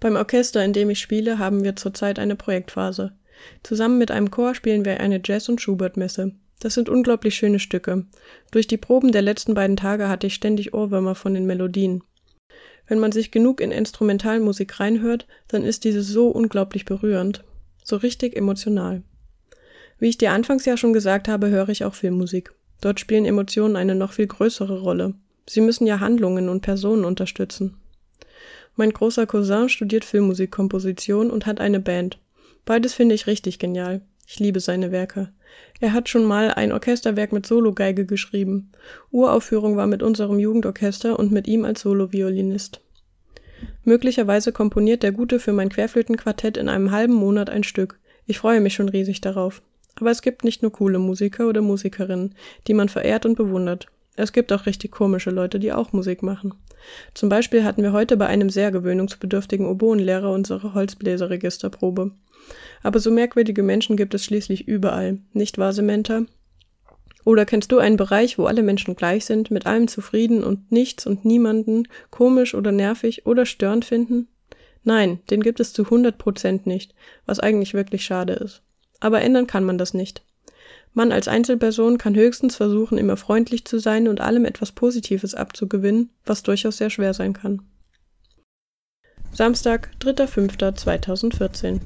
Beim 0.00 0.16
Orchester, 0.16 0.64
in 0.64 0.72
dem 0.72 0.90
ich 0.90 1.00
spiele, 1.00 1.38
haben 1.38 1.64
wir 1.64 1.76
zurzeit 1.76 2.18
eine 2.18 2.36
Projektphase. 2.36 3.12
Zusammen 3.62 3.98
mit 3.98 4.10
einem 4.10 4.30
Chor 4.30 4.54
spielen 4.54 4.84
wir 4.84 5.00
eine 5.00 5.20
Jazz- 5.22 5.48
und 5.48 5.60
Schubert-Messe. 5.60 6.32
Das 6.60 6.74
sind 6.74 6.88
unglaublich 6.88 7.34
schöne 7.34 7.58
Stücke. 7.58 8.06
Durch 8.50 8.66
die 8.66 8.78
Proben 8.78 9.12
der 9.12 9.22
letzten 9.22 9.54
beiden 9.54 9.76
Tage 9.76 10.08
hatte 10.08 10.26
ich 10.26 10.34
ständig 10.34 10.72
Ohrwürmer 10.72 11.14
von 11.14 11.34
den 11.34 11.46
Melodien. 11.46 12.02
Wenn 12.88 12.98
man 12.98 13.12
sich 13.12 13.30
genug 13.30 13.60
in 13.60 13.72
Instrumentalmusik 13.72 14.80
reinhört, 14.80 15.26
dann 15.48 15.64
ist 15.64 15.84
diese 15.84 16.02
so 16.02 16.28
unglaublich 16.28 16.84
berührend. 16.84 17.44
So 17.84 17.96
richtig 17.96 18.36
emotional. 18.36 19.02
Wie 19.98 20.08
ich 20.08 20.18
dir 20.18 20.32
anfangs 20.32 20.64
ja 20.64 20.76
schon 20.76 20.92
gesagt 20.92 21.28
habe, 21.28 21.50
höre 21.50 21.68
ich 21.68 21.84
auch 21.84 21.94
Filmmusik. 21.94 22.52
Dort 22.80 23.00
spielen 23.00 23.24
Emotionen 23.24 23.76
eine 23.76 23.94
noch 23.94 24.12
viel 24.12 24.26
größere 24.26 24.80
Rolle. 24.80 25.14
Sie 25.48 25.60
müssen 25.60 25.86
ja 25.86 26.00
Handlungen 26.00 26.48
und 26.48 26.60
Personen 26.60 27.04
unterstützen. 27.04 27.76
Mein 28.74 28.90
großer 28.90 29.26
Cousin 29.26 29.68
studiert 29.68 30.04
Filmmusikkomposition 30.04 31.30
und 31.30 31.46
hat 31.46 31.60
eine 31.60 31.80
Band. 31.80 32.18
Beides 32.64 32.94
finde 32.94 33.14
ich 33.14 33.26
richtig 33.26 33.58
genial. 33.58 34.02
Ich 34.26 34.40
liebe 34.40 34.60
seine 34.60 34.92
Werke. 34.92 35.30
Er 35.80 35.92
hat 35.92 36.08
schon 36.08 36.24
mal 36.24 36.50
ein 36.50 36.72
Orchesterwerk 36.72 37.32
mit 37.32 37.46
Sologeige 37.46 38.04
geschrieben. 38.04 38.72
Uraufführung 39.10 39.76
war 39.76 39.86
mit 39.86 40.02
unserem 40.02 40.38
Jugendorchester 40.38 41.18
und 41.18 41.32
mit 41.32 41.46
ihm 41.46 41.64
als 41.64 41.80
Soloviolinist. 41.82 42.80
Möglicherweise 43.84 44.52
komponiert 44.52 45.02
der 45.02 45.12
Gute 45.12 45.38
für 45.38 45.52
mein 45.52 45.68
Querflötenquartett 45.68 46.56
in 46.56 46.68
einem 46.68 46.90
halben 46.90 47.14
Monat 47.14 47.48
ein 47.48 47.64
Stück. 47.64 47.98
Ich 48.26 48.38
freue 48.38 48.60
mich 48.60 48.74
schon 48.74 48.88
riesig 48.88 49.20
darauf. 49.20 49.62
Aber 50.00 50.10
es 50.10 50.22
gibt 50.22 50.44
nicht 50.44 50.62
nur 50.62 50.72
coole 50.72 50.98
Musiker 50.98 51.48
oder 51.48 51.62
Musikerinnen, 51.62 52.34
die 52.66 52.74
man 52.74 52.88
verehrt 52.88 53.26
und 53.26 53.36
bewundert. 53.36 53.88
Es 54.16 54.32
gibt 54.32 54.52
auch 54.52 54.66
richtig 54.66 54.92
komische 54.92 55.30
Leute, 55.30 55.58
die 55.58 55.72
auch 55.72 55.92
Musik 55.92 56.22
machen. 56.22 56.54
Zum 57.14 57.28
Beispiel 57.28 57.64
hatten 57.64 57.82
wir 57.82 57.92
heute 57.92 58.16
bei 58.16 58.26
einem 58.26 58.50
sehr 58.50 58.70
gewöhnungsbedürftigen 58.70 59.66
Oboenlehrer 59.66 60.32
unsere 60.32 60.74
Holzbläserregisterprobe. 60.74 62.12
Aber 62.82 62.98
so 62.98 63.10
merkwürdige 63.10 63.62
Menschen 63.62 63.96
gibt 63.96 64.14
es 64.14 64.24
schließlich 64.24 64.68
überall, 64.68 65.18
nicht 65.32 65.58
wahr, 65.58 65.72
Samantha? 65.72 66.22
Oder 67.24 67.44
kennst 67.44 67.72
du 67.72 67.78
einen 67.78 67.96
Bereich, 67.96 68.38
wo 68.38 68.46
alle 68.46 68.62
Menschen 68.62 68.94
gleich 68.94 69.24
sind, 69.24 69.50
mit 69.50 69.66
allem 69.66 69.88
zufrieden 69.88 70.44
und 70.44 70.70
nichts 70.70 71.06
und 71.06 71.24
niemanden 71.24 71.88
komisch 72.10 72.54
oder 72.54 72.70
nervig 72.70 73.26
oder 73.26 73.44
störend 73.44 73.84
finden? 73.84 74.28
Nein, 74.84 75.18
den 75.30 75.42
gibt 75.42 75.58
es 75.58 75.72
zu 75.72 75.82
100 75.82 76.16
Prozent 76.16 76.66
nicht, 76.66 76.94
was 77.26 77.40
eigentlich 77.40 77.74
wirklich 77.74 78.04
schade 78.04 78.34
ist. 78.34 78.62
Aber 79.00 79.20
ändern 79.22 79.46
kann 79.46 79.64
man 79.64 79.78
das 79.78 79.94
nicht. 79.94 80.22
Man 80.92 81.12
als 81.12 81.28
Einzelperson 81.28 81.98
kann 81.98 82.14
höchstens 82.14 82.56
versuchen, 82.56 82.96
immer 82.96 83.18
freundlich 83.18 83.66
zu 83.66 83.78
sein 83.78 84.08
und 84.08 84.20
allem 84.20 84.46
etwas 84.46 84.72
Positives 84.72 85.34
abzugewinnen, 85.34 86.10
was 86.24 86.42
durchaus 86.42 86.78
sehr 86.78 86.88
schwer 86.88 87.12
sein 87.12 87.34
kann. 87.34 87.60
Samstag, 89.32 89.90
3.5.2014 90.00 91.80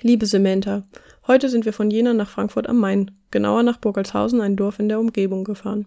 Liebe 0.00 0.26
Samantha, 0.26 0.82
heute 1.28 1.48
sind 1.48 1.64
wir 1.64 1.72
von 1.72 1.92
Jena 1.92 2.12
nach 2.12 2.28
Frankfurt 2.28 2.68
am 2.68 2.78
Main, 2.78 3.12
genauer 3.30 3.62
nach 3.62 3.76
Burgelshausen, 3.76 4.40
ein 4.40 4.56
Dorf 4.56 4.80
in 4.80 4.88
der 4.88 4.98
Umgebung, 4.98 5.44
gefahren. 5.44 5.86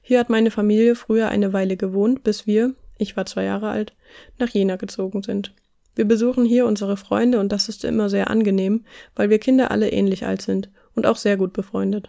Hier 0.00 0.20
hat 0.20 0.30
meine 0.30 0.52
Familie 0.52 0.94
früher 0.94 1.28
eine 1.28 1.52
Weile 1.52 1.76
gewohnt, 1.76 2.22
bis 2.22 2.46
wir, 2.46 2.74
ich 2.98 3.16
war 3.16 3.26
zwei 3.26 3.42
Jahre 3.42 3.70
alt, 3.70 3.94
nach 4.38 4.50
Jena 4.50 4.76
gezogen 4.76 5.24
sind. 5.24 5.52
Wir 5.94 6.06
besuchen 6.06 6.44
hier 6.44 6.66
unsere 6.66 6.96
Freunde 6.96 7.38
und 7.38 7.52
das 7.52 7.68
ist 7.68 7.84
immer 7.84 8.08
sehr 8.08 8.30
angenehm, 8.30 8.84
weil 9.14 9.30
wir 9.30 9.38
Kinder 9.38 9.70
alle 9.70 9.90
ähnlich 9.90 10.24
alt 10.24 10.42
sind 10.42 10.70
und 10.94 11.06
auch 11.06 11.16
sehr 11.16 11.36
gut 11.36 11.52
befreundet. 11.52 12.08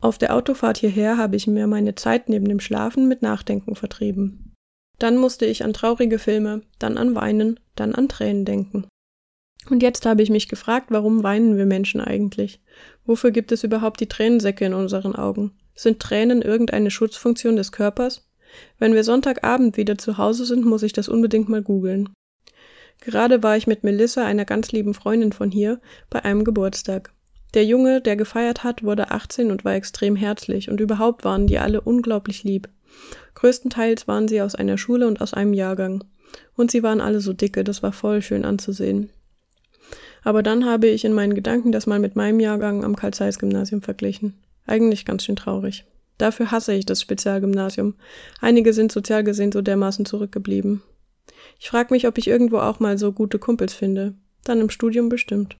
Auf 0.00 0.18
der 0.18 0.34
Autofahrt 0.34 0.78
hierher 0.78 1.16
habe 1.16 1.36
ich 1.36 1.46
mir 1.46 1.66
meine 1.66 1.94
Zeit 1.94 2.28
neben 2.28 2.48
dem 2.48 2.60
Schlafen 2.60 3.06
mit 3.06 3.22
Nachdenken 3.22 3.76
vertrieben. 3.76 4.54
Dann 4.98 5.16
musste 5.16 5.46
ich 5.46 5.64
an 5.64 5.72
traurige 5.72 6.18
Filme, 6.18 6.62
dann 6.78 6.98
an 6.98 7.14
Weinen, 7.14 7.60
dann 7.76 7.94
an 7.94 8.08
Tränen 8.08 8.44
denken. 8.44 8.86
Und 9.70 9.82
jetzt 9.82 10.06
habe 10.06 10.22
ich 10.22 10.30
mich 10.30 10.48
gefragt, 10.48 10.86
warum 10.90 11.22
weinen 11.22 11.56
wir 11.56 11.66
Menschen 11.66 12.00
eigentlich? 12.00 12.60
Wofür 13.04 13.30
gibt 13.30 13.52
es 13.52 13.62
überhaupt 13.62 14.00
die 14.00 14.08
Tränensäcke 14.08 14.64
in 14.64 14.74
unseren 14.74 15.14
Augen? 15.14 15.52
Sind 15.74 16.00
Tränen 16.00 16.42
irgendeine 16.42 16.90
Schutzfunktion 16.90 17.56
des 17.56 17.72
Körpers? 17.72 18.28
Wenn 18.78 18.94
wir 18.94 19.04
Sonntagabend 19.04 19.76
wieder 19.76 19.96
zu 19.96 20.18
Hause 20.18 20.44
sind, 20.44 20.64
muss 20.64 20.82
ich 20.82 20.92
das 20.92 21.08
unbedingt 21.08 21.48
mal 21.48 21.62
googeln. 21.62 22.08
Gerade 23.04 23.42
war 23.42 23.56
ich 23.56 23.66
mit 23.66 23.82
Melissa, 23.82 24.24
einer 24.24 24.44
ganz 24.44 24.70
lieben 24.70 24.94
Freundin 24.94 25.32
von 25.32 25.50
hier, 25.50 25.80
bei 26.08 26.24
einem 26.24 26.44
Geburtstag. 26.44 27.12
Der 27.54 27.64
Junge, 27.64 28.00
der 28.00 28.16
gefeiert 28.16 28.62
hat, 28.62 28.84
wurde 28.84 29.10
18 29.10 29.50
und 29.50 29.64
war 29.64 29.74
extrem 29.74 30.14
herzlich 30.14 30.70
und 30.70 30.80
überhaupt 30.80 31.24
waren 31.24 31.48
die 31.48 31.58
alle 31.58 31.80
unglaublich 31.80 32.44
lieb. 32.44 32.68
Größtenteils 33.34 34.06
waren 34.06 34.28
sie 34.28 34.40
aus 34.40 34.54
einer 34.54 34.78
Schule 34.78 35.08
und 35.08 35.20
aus 35.20 35.34
einem 35.34 35.52
Jahrgang. 35.52 36.04
Und 36.56 36.70
sie 36.70 36.82
waren 36.82 37.00
alle 37.00 37.20
so 37.20 37.32
dicke, 37.32 37.64
das 37.64 37.82
war 37.82 37.92
voll 37.92 38.22
schön 38.22 38.44
anzusehen. 38.44 39.10
Aber 40.22 40.44
dann 40.44 40.64
habe 40.64 40.86
ich 40.86 41.04
in 41.04 41.12
meinen 41.12 41.34
Gedanken 41.34 41.72
das 41.72 41.86
mal 41.86 41.98
mit 41.98 42.14
meinem 42.14 42.38
Jahrgang 42.38 42.84
am 42.84 42.94
Karl-Zeiss-Gymnasium 42.94 43.82
verglichen. 43.82 44.34
Eigentlich 44.64 45.04
ganz 45.04 45.24
schön 45.24 45.36
traurig. 45.36 45.84
Dafür 46.18 46.52
hasse 46.52 46.72
ich 46.72 46.86
das 46.86 47.00
Spezialgymnasium. 47.00 47.94
Einige 48.40 48.72
sind 48.72 48.92
sozial 48.92 49.24
gesehen 49.24 49.50
so 49.50 49.60
dermaßen 49.60 50.06
zurückgeblieben. 50.06 50.82
Ich 51.58 51.68
frage 51.68 51.92
mich, 51.92 52.06
ob 52.06 52.18
ich 52.18 52.28
irgendwo 52.28 52.58
auch 52.58 52.80
mal 52.80 52.98
so 52.98 53.12
gute 53.12 53.38
Kumpels 53.38 53.74
finde. 53.74 54.14
Dann 54.44 54.60
im 54.60 54.70
Studium 54.70 55.08
bestimmt. 55.08 55.56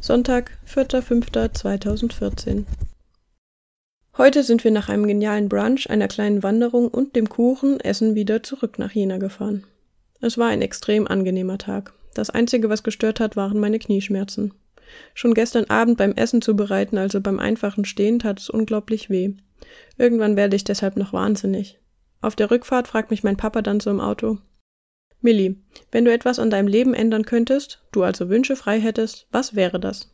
Sonntag, 0.00 0.58
4.5.2014. 0.68 2.64
Heute 4.16 4.44
sind 4.44 4.62
wir 4.62 4.70
nach 4.70 4.88
einem 4.88 5.08
genialen 5.08 5.48
Brunch, 5.48 5.90
einer 5.90 6.06
kleinen 6.06 6.42
Wanderung 6.42 6.88
und 6.88 7.16
dem 7.16 7.28
Kuchen 7.28 7.80
Essen 7.80 8.14
wieder 8.14 8.42
zurück 8.42 8.78
nach 8.78 8.92
Jena 8.92 9.18
gefahren. 9.18 9.64
Es 10.20 10.38
war 10.38 10.48
ein 10.48 10.62
extrem 10.62 11.08
angenehmer 11.08 11.58
Tag. 11.58 11.92
Das 12.14 12.30
Einzige, 12.30 12.68
was 12.68 12.84
gestört 12.84 13.18
hat, 13.18 13.34
waren 13.34 13.58
meine 13.58 13.80
Knieschmerzen. 13.80 14.54
Schon 15.14 15.34
gestern 15.34 15.64
Abend 15.64 15.98
beim 15.98 16.12
Essen 16.12 16.42
zubereiten, 16.42 16.96
also 16.96 17.20
beim 17.20 17.40
einfachen 17.40 17.84
Stehen, 17.84 18.20
tat 18.20 18.38
es 18.38 18.50
unglaublich 18.50 19.10
weh. 19.10 19.32
Irgendwann 19.98 20.36
werde 20.36 20.54
ich 20.54 20.64
deshalb 20.64 20.96
noch 20.96 21.12
wahnsinnig. 21.12 21.80
Auf 22.24 22.36
der 22.36 22.50
Rückfahrt 22.50 22.88
fragt 22.88 23.10
mich 23.10 23.22
mein 23.22 23.36
Papa 23.36 23.60
dann 23.60 23.80
so 23.80 23.90
im 23.90 24.00
Auto, 24.00 24.38
Millie, 25.20 25.56
wenn 25.92 26.06
du 26.06 26.10
etwas 26.10 26.38
an 26.38 26.48
deinem 26.48 26.68
Leben 26.68 26.94
ändern 26.94 27.26
könntest, 27.26 27.82
du 27.92 28.02
also 28.02 28.30
Wünsche 28.30 28.56
frei 28.56 28.80
hättest, 28.80 29.26
was 29.30 29.54
wäre 29.54 29.78
das? 29.78 30.10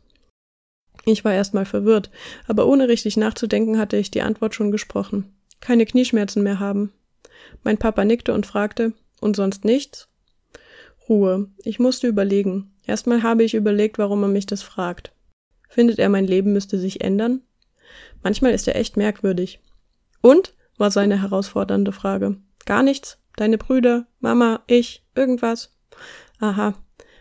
Ich 1.05 1.23
war 1.23 1.33
erstmal 1.33 1.63
verwirrt, 1.63 2.11
aber 2.49 2.67
ohne 2.67 2.89
richtig 2.89 3.15
nachzudenken 3.15 3.79
hatte 3.79 3.95
ich 3.95 4.11
die 4.11 4.23
Antwort 4.23 4.55
schon 4.55 4.71
gesprochen. 4.71 5.33
Keine 5.61 5.85
Knieschmerzen 5.85 6.43
mehr 6.43 6.59
haben. 6.59 6.91
Mein 7.63 7.77
Papa 7.77 8.03
nickte 8.03 8.33
und 8.33 8.45
fragte, 8.45 8.91
und 9.21 9.37
sonst 9.37 9.63
nichts? 9.63 10.09
Ruhe. 11.07 11.47
Ich 11.63 11.79
musste 11.79 12.07
überlegen. 12.07 12.73
Erstmal 12.85 13.23
habe 13.23 13.43
ich 13.43 13.53
überlegt, 13.53 13.99
warum 13.99 14.21
er 14.23 14.27
mich 14.27 14.47
das 14.47 14.63
fragt. 14.63 15.13
Findet 15.69 15.97
er, 15.97 16.09
mein 16.09 16.27
Leben 16.27 16.51
müsste 16.51 16.77
sich 16.77 16.99
ändern? 16.99 17.39
Manchmal 18.21 18.51
ist 18.51 18.67
er 18.67 18.75
echt 18.75 18.97
merkwürdig. 18.97 19.61
Und? 20.19 20.55
War 20.81 20.91
seine 20.91 21.21
herausfordernde 21.21 21.93
Frage. 21.93 22.35
Gar 22.65 22.83
nichts? 22.83 23.19
Deine 23.37 23.57
Brüder, 23.57 24.07
Mama, 24.19 24.61
ich, 24.67 25.05
irgendwas? 25.15 25.73
Aha, 26.39 26.73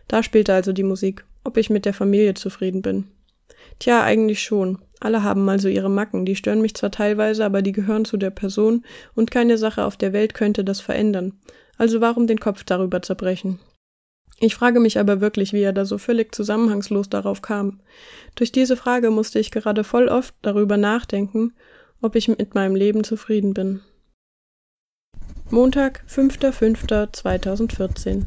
da 0.08 0.22
spielte 0.22 0.54
also 0.54 0.72
die 0.72 0.82
Musik, 0.82 1.24
ob 1.44 1.56
ich 1.56 1.70
mit 1.70 1.84
der 1.84 1.94
Familie 1.94 2.34
zufrieden 2.34 2.82
bin. 2.82 3.04
Tja, 3.78 4.02
eigentlich 4.02 4.42
schon. 4.42 4.78
Alle 4.98 5.22
haben 5.22 5.44
mal 5.44 5.60
so 5.60 5.68
ihre 5.68 5.90
Macken, 5.90 6.24
die 6.24 6.36
stören 6.36 6.60
mich 6.60 6.74
zwar 6.74 6.90
teilweise, 6.90 7.44
aber 7.44 7.62
die 7.62 7.72
gehören 7.72 8.04
zu 8.04 8.16
der 8.16 8.30
Person 8.30 8.84
und 9.14 9.30
keine 9.30 9.56
Sache 9.56 9.84
auf 9.84 9.96
der 9.96 10.12
Welt 10.12 10.34
könnte 10.34 10.64
das 10.64 10.80
verändern. 10.80 11.34
Also 11.78 12.00
warum 12.00 12.26
den 12.26 12.40
Kopf 12.40 12.64
darüber 12.64 13.02
zerbrechen? 13.02 13.60
Ich 14.38 14.54
frage 14.54 14.80
mich 14.80 14.98
aber 14.98 15.20
wirklich, 15.20 15.52
wie 15.52 15.62
er 15.62 15.74
da 15.74 15.84
so 15.84 15.98
völlig 15.98 16.34
zusammenhangslos 16.34 17.10
darauf 17.10 17.42
kam. 17.42 17.80
Durch 18.36 18.52
diese 18.52 18.76
Frage 18.76 19.10
musste 19.10 19.38
ich 19.38 19.50
gerade 19.50 19.84
voll 19.84 20.08
oft 20.08 20.34
darüber 20.40 20.78
nachdenken, 20.78 21.52
ob 22.02 22.16
ich 22.16 22.28
mit 22.28 22.54
meinem 22.54 22.74
Leben 22.74 23.04
zufrieden 23.04 23.54
bin. 23.54 23.80
Montag, 25.50 26.04
5.5.2014 26.08 28.26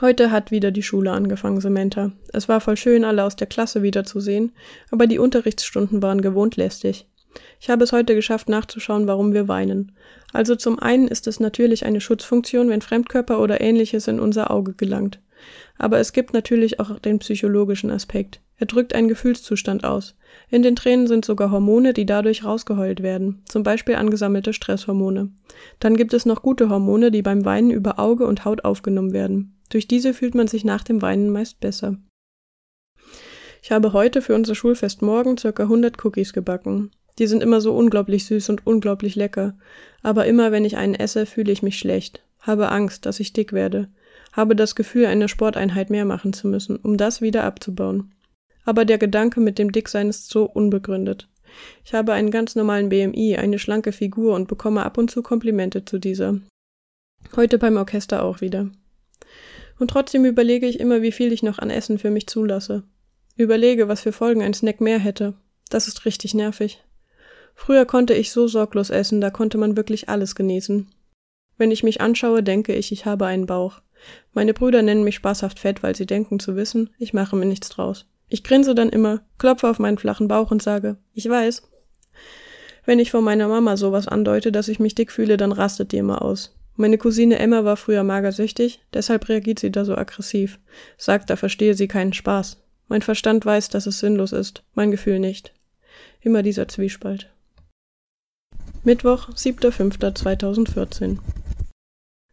Heute 0.00 0.30
hat 0.30 0.50
wieder 0.50 0.70
die 0.70 0.82
Schule 0.82 1.12
angefangen, 1.12 1.60
Samantha. 1.60 2.12
Es 2.32 2.48
war 2.48 2.62
voll 2.62 2.78
schön, 2.78 3.04
alle 3.04 3.24
aus 3.24 3.36
der 3.36 3.46
Klasse 3.46 3.82
wiederzusehen, 3.82 4.52
aber 4.90 5.06
die 5.06 5.18
Unterrichtsstunden 5.18 6.00
waren 6.00 6.22
gewohnt 6.22 6.56
lästig. 6.56 7.06
Ich 7.60 7.68
habe 7.68 7.84
es 7.84 7.92
heute 7.92 8.14
geschafft, 8.14 8.48
nachzuschauen, 8.48 9.06
warum 9.06 9.34
wir 9.34 9.46
weinen. 9.46 9.92
Also 10.32 10.56
zum 10.56 10.78
einen 10.78 11.06
ist 11.06 11.26
es 11.26 11.38
natürlich 11.38 11.84
eine 11.84 12.00
Schutzfunktion, 12.00 12.70
wenn 12.70 12.80
Fremdkörper 12.80 13.40
oder 13.40 13.60
ähnliches 13.60 14.08
in 14.08 14.20
unser 14.20 14.50
Auge 14.50 14.72
gelangt. 14.72 15.20
Aber 15.78 15.98
es 15.98 16.12
gibt 16.12 16.32
natürlich 16.32 16.80
auch 16.80 16.98
den 16.98 17.18
psychologischen 17.18 17.90
Aspekt. 17.90 18.40
Er 18.60 18.66
drückt 18.66 18.94
einen 18.94 19.08
Gefühlszustand 19.08 19.84
aus. 19.84 20.14
In 20.50 20.62
den 20.62 20.76
Tränen 20.76 21.06
sind 21.06 21.24
sogar 21.24 21.50
Hormone, 21.50 21.94
die 21.94 22.04
dadurch 22.04 22.44
rausgeheult 22.44 23.02
werden, 23.02 23.42
zum 23.48 23.62
Beispiel 23.62 23.94
angesammelte 23.94 24.52
Stresshormone. 24.52 25.30
Dann 25.80 25.96
gibt 25.96 26.12
es 26.12 26.26
noch 26.26 26.42
gute 26.42 26.68
Hormone, 26.68 27.10
die 27.10 27.22
beim 27.22 27.46
Weinen 27.46 27.70
über 27.70 27.98
Auge 27.98 28.26
und 28.26 28.44
Haut 28.44 28.66
aufgenommen 28.66 29.14
werden. 29.14 29.56
Durch 29.70 29.88
diese 29.88 30.12
fühlt 30.12 30.34
man 30.34 30.46
sich 30.46 30.62
nach 30.62 30.84
dem 30.84 31.00
Weinen 31.00 31.30
meist 31.30 31.58
besser. 31.60 31.96
Ich 33.62 33.72
habe 33.72 33.94
heute 33.94 34.20
für 34.20 34.34
unser 34.34 34.54
Schulfest 34.54 35.00
morgen 35.00 35.38
circa 35.38 35.62
100 35.62 36.04
Cookies 36.04 36.34
gebacken. 36.34 36.90
Die 37.18 37.26
sind 37.26 37.42
immer 37.42 37.62
so 37.62 37.74
unglaublich 37.74 38.26
süß 38.26 38.50
und 38.50 38.66
unglaublich 38.66 39.16
lecker. 39.16 39.56
Aber 40.02 40.26
immer 40.26 40.52
wenn 40.52 40.66
ich 40.66 40.76
einen 40.76 40.94
esse, 40.94 41.24
fühle 41.24 41.50
ich 41.50 41.62
mich 41.62 41.78
schlecht, 41.78 42.22
habe 42.40 42.70
Angst, 42.70 43.06
dass 43.06 43.20
ich 43.20 43.32
dick 43.32 43.54
werde, 43.54 43.88
habe 44.32 44.54
das 44.54 44.74
Gefühl, 44.74 45.06
eine 45.06 45.28
Sporteinheit 45.28 45.88
mehr 45.88 46.04
machen 46.04 46.34
zu 46.34 46.46
müssen, 46.46 46.76
um 46.76 46.98
das 46.98 47.22
wieder 47.22 47.44
abzubauen. 47.44 48.12
Aber 48.70 48.84
der 48.84 48.98
Gedanke 48.98 49.40
mit 49.40 49.58
dem 49.58 49.72
Dicksein 49.72 50.08
ist 50.08 50.30
so 50.30 50.44
unbegründet. 50.44 51.28
Ich 51.84 51.92
habe 51.92 52.12
einen 52.12 52.30
ganz 52.30 52.54
normalen 52.54 52.88
BMI, 52.88 53.36
eine 53.36 53.58
schlanke 53.58 53.90
Figur 53.90 54.36
und 54.36 54.46
bekomme 54.46 54.84
ab 54.84 54.96
und 54.96 55.10
zu 55.10 55.24
Komplimente 55.24 55.84
zu 55.84 55.98
dieser. 55.98 56.38
Heute 57.34 57.58
beim 57.58 57.76
Orchester 57.76 58.22
auch 58.22 58.40
wieder. 58.40 58.70
Und 59.80 59.90
trotzdem 59.90 60.24
überlege 60.24 60.68
ich 60.68 60.78
immer, 60.78 61.02
wie 61.02 61.10
viel 61.10 61.32
ich 61.32 61.42
noch 61.42 61.58
an 61.58 61.68
Essen 61.68 61.98
für 61.98 62.10
mich 62.10 62.28
zulasse. 62.28 62.84
Überlege, 63.36 63.88
was 63.88 64.02
für 64.02 64.12
Folgen 64.12 64.40
ein 64.40 64.54
Snack 64.54 64.80
mehr 64.80 65.00
hätte. 65.00 65.34
Das 65.68 65.88
ist 65.88 66.04
richtig 66.04 66.34
nervig. 66.34 66.80
Früher 67.56 67.86
konnte 67.86 68.14
ich 68.14 68.30
so 68.30 68.46
sorglos 68.46 68.90
essen, 68.90 69.20
da 69.20 69.30
konnte 69.30 69.58
man 69.58 69.76
wirklich 69.76 70.08
alles 70.08 70.36
genießen. 70.36 70.88
Wenn 71.58 71.72
ich 71.72 71.82
mich 71.82 72.00
anschaue, 72.00 72.44
denke 72.44 72.72
ich, 72.72 72.92
ich 72.92 73.04
habe 73.04 73.26
einen 73.26 73.46
Bauch. 73.46 73.80
Meine 74.32 74.54
Brüder 74.54 74.82
nennen 74.82 75.02
mich 75.02 75.16
spaßhaft 75.16 75.58
fett, 75.58 75.82
weil 75.82 75.96
sie 75.96 76.06
denken 76.06 76.38
zu 76.38 76.54
wissen, 76.54 76.90
ich 76.98 77.12
mache 77.12 77.34
mir 77.34 77.46
nichts 77.46 77.68
draus. 77.68 78.06
Ich 78.30 78.44
grinse 78.44 78.74
dann 78.74 78.88
immer, 78.88 79.20
klopfe 79.38 79.68
auf 79.68 79.80
meinen 79.80 79.98
flachen 79.98 80.28
Bauch 80.28 80.50
und 80.50 80.62
sage, 80.62 80.96
ich 81.12 81.28
weiß. 81.28 81.64
Wenn 82.86 83.00
ich 83.00 83.10
vor 83.10 83.20
meiner 83.20 83.48
Mama 83.48 83.76
sowas 83.76 84.08
andeute, 84.08 84.52
dass 84.52 84.68
ich 84.68 84.78
mich 84.78 84.94
dick 84.94 85.12
fühle, 85.12 85.36
dann 85.36 85.52
rastet 85.52 85.92
die 85.92 85.98
immer 85.98 86.22
aus. 86.22 86.56
Meine 86.76 86.96
Cousine 86.96 87.38
Emma 87.40 87.64
war 87.64 87.76
früher 87.76 88.04
magersüchtig, 88.04 88.80
deshalb 88.94 89.28
reagiert 89.28 89.58
sie 89.58 89.72
da 89.72 89.84
so 89.84 89.96
aggressiv, 89.96 90.60
sagt, 90.96 91.28
da 91.28 91.36
verstehe 91.36 91.74
sie 91.74 91.88
keinen 91.88 92.12
Spaß. 92.12 92.62
Mein 92.88 93.02
Verstand 93.02 93.44
weiß, 93.44 93.68
dass 93.68 93.86
es 93.86 93.98
sinnlos 93.98 94.32
ist, 94.32 94.62
mein 94.74 94.92
Gefühl 94.92 95.18
nicht. 95.18 95.52
Immer 96.20 96.42
dieser 96.42 96.68
Zwiespalt. 96.68 97.28
Mittwoch, 98.84 99.28
7.5.2014 99.30 101.18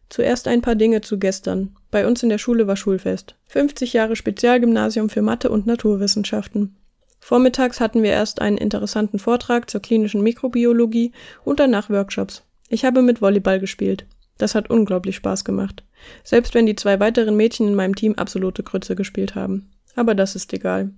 Zuerst 0.08 0.48
ein 0.48 0.62
paar 0.62 0.74
Dinge 0.74 1.00
zu 1.00 1.18
gestern. 1.18 1.76
Bei 1.90 2.06
uns 2.06 2.22
in 2.22 2.28
der 2.28 2.38
Schule 2.38 2.66
war 2.66 2.76
Schulfest. 2.76 3.34
50 3.48 3.92
Jahre 3.92 4.16
Spezialgymnasium 4.16 5.10
für 5.10 5.22
Mathe 5.22 5.50
und 5.50 5.66
Naturwissenschaften. 5.66 6.76
Vormittags 7.20 7.80
hatten 7.80 8.02
wir 8.02 8.10
erst 8.10 8.40
einen 8.40 8.56
interessanten 8.56 9.18
Vortrag 9.18 9.68
zur 9.68 9.82
klinischen 9.82 10.22
Mikrobiologie 10.22 11.12
und 11.44 11.60
danach 11.60 11.90
Workshops. 11.90 12.42
Ich 12.68 12.84
habe 12.84 13.02
mit 13.02 13.20
Volleyball 13.20 13.60
gespielt. 13.60 14.06
Das 14.38 14.54
hat 14.54 14.70
unglaublich 14.70 15.16
Spaß 15.16 15.44
gemacht. 15.44 15.82
Selbst 16.22 16.54
wenn 16.54 16.64
die 16.64 16.76
zwei 16.76 17.00
weiteren 17.00 17.36
Mädchen 17.36 17.66
in 17.68 17.74
meinem 17.74 17.96
Team 17.96 18.14
absolute 18.14 18.62
Grütze 18.62 18.94
gespielt 18.94 19.34
haben. 19.34 19.70
Aber 19.96 20.14
das 20.14 20.36
ist 20.36 20.52
egal. 20.52 20.90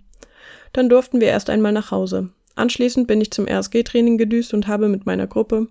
Dann 0.72 0.88
durften 0.88 1.20
wir 1.20 1.28
erst 1.28 1.50
einmal 1.50 1.72
nach 1.72 1.90
Hause. 1.90 2.28
Anschließend 2.54 3.06
bin 3.06 3.20
ich 3.20 3.30
zum 3.30 3.48
RSG-Training 3.48 4.18
gedüst 4.18 4.52
und 4.52 4.68
habe 4.68 4.88
mit 4.88 5.06
meiner 5.06 5.26
Gruppe 5.26 5.68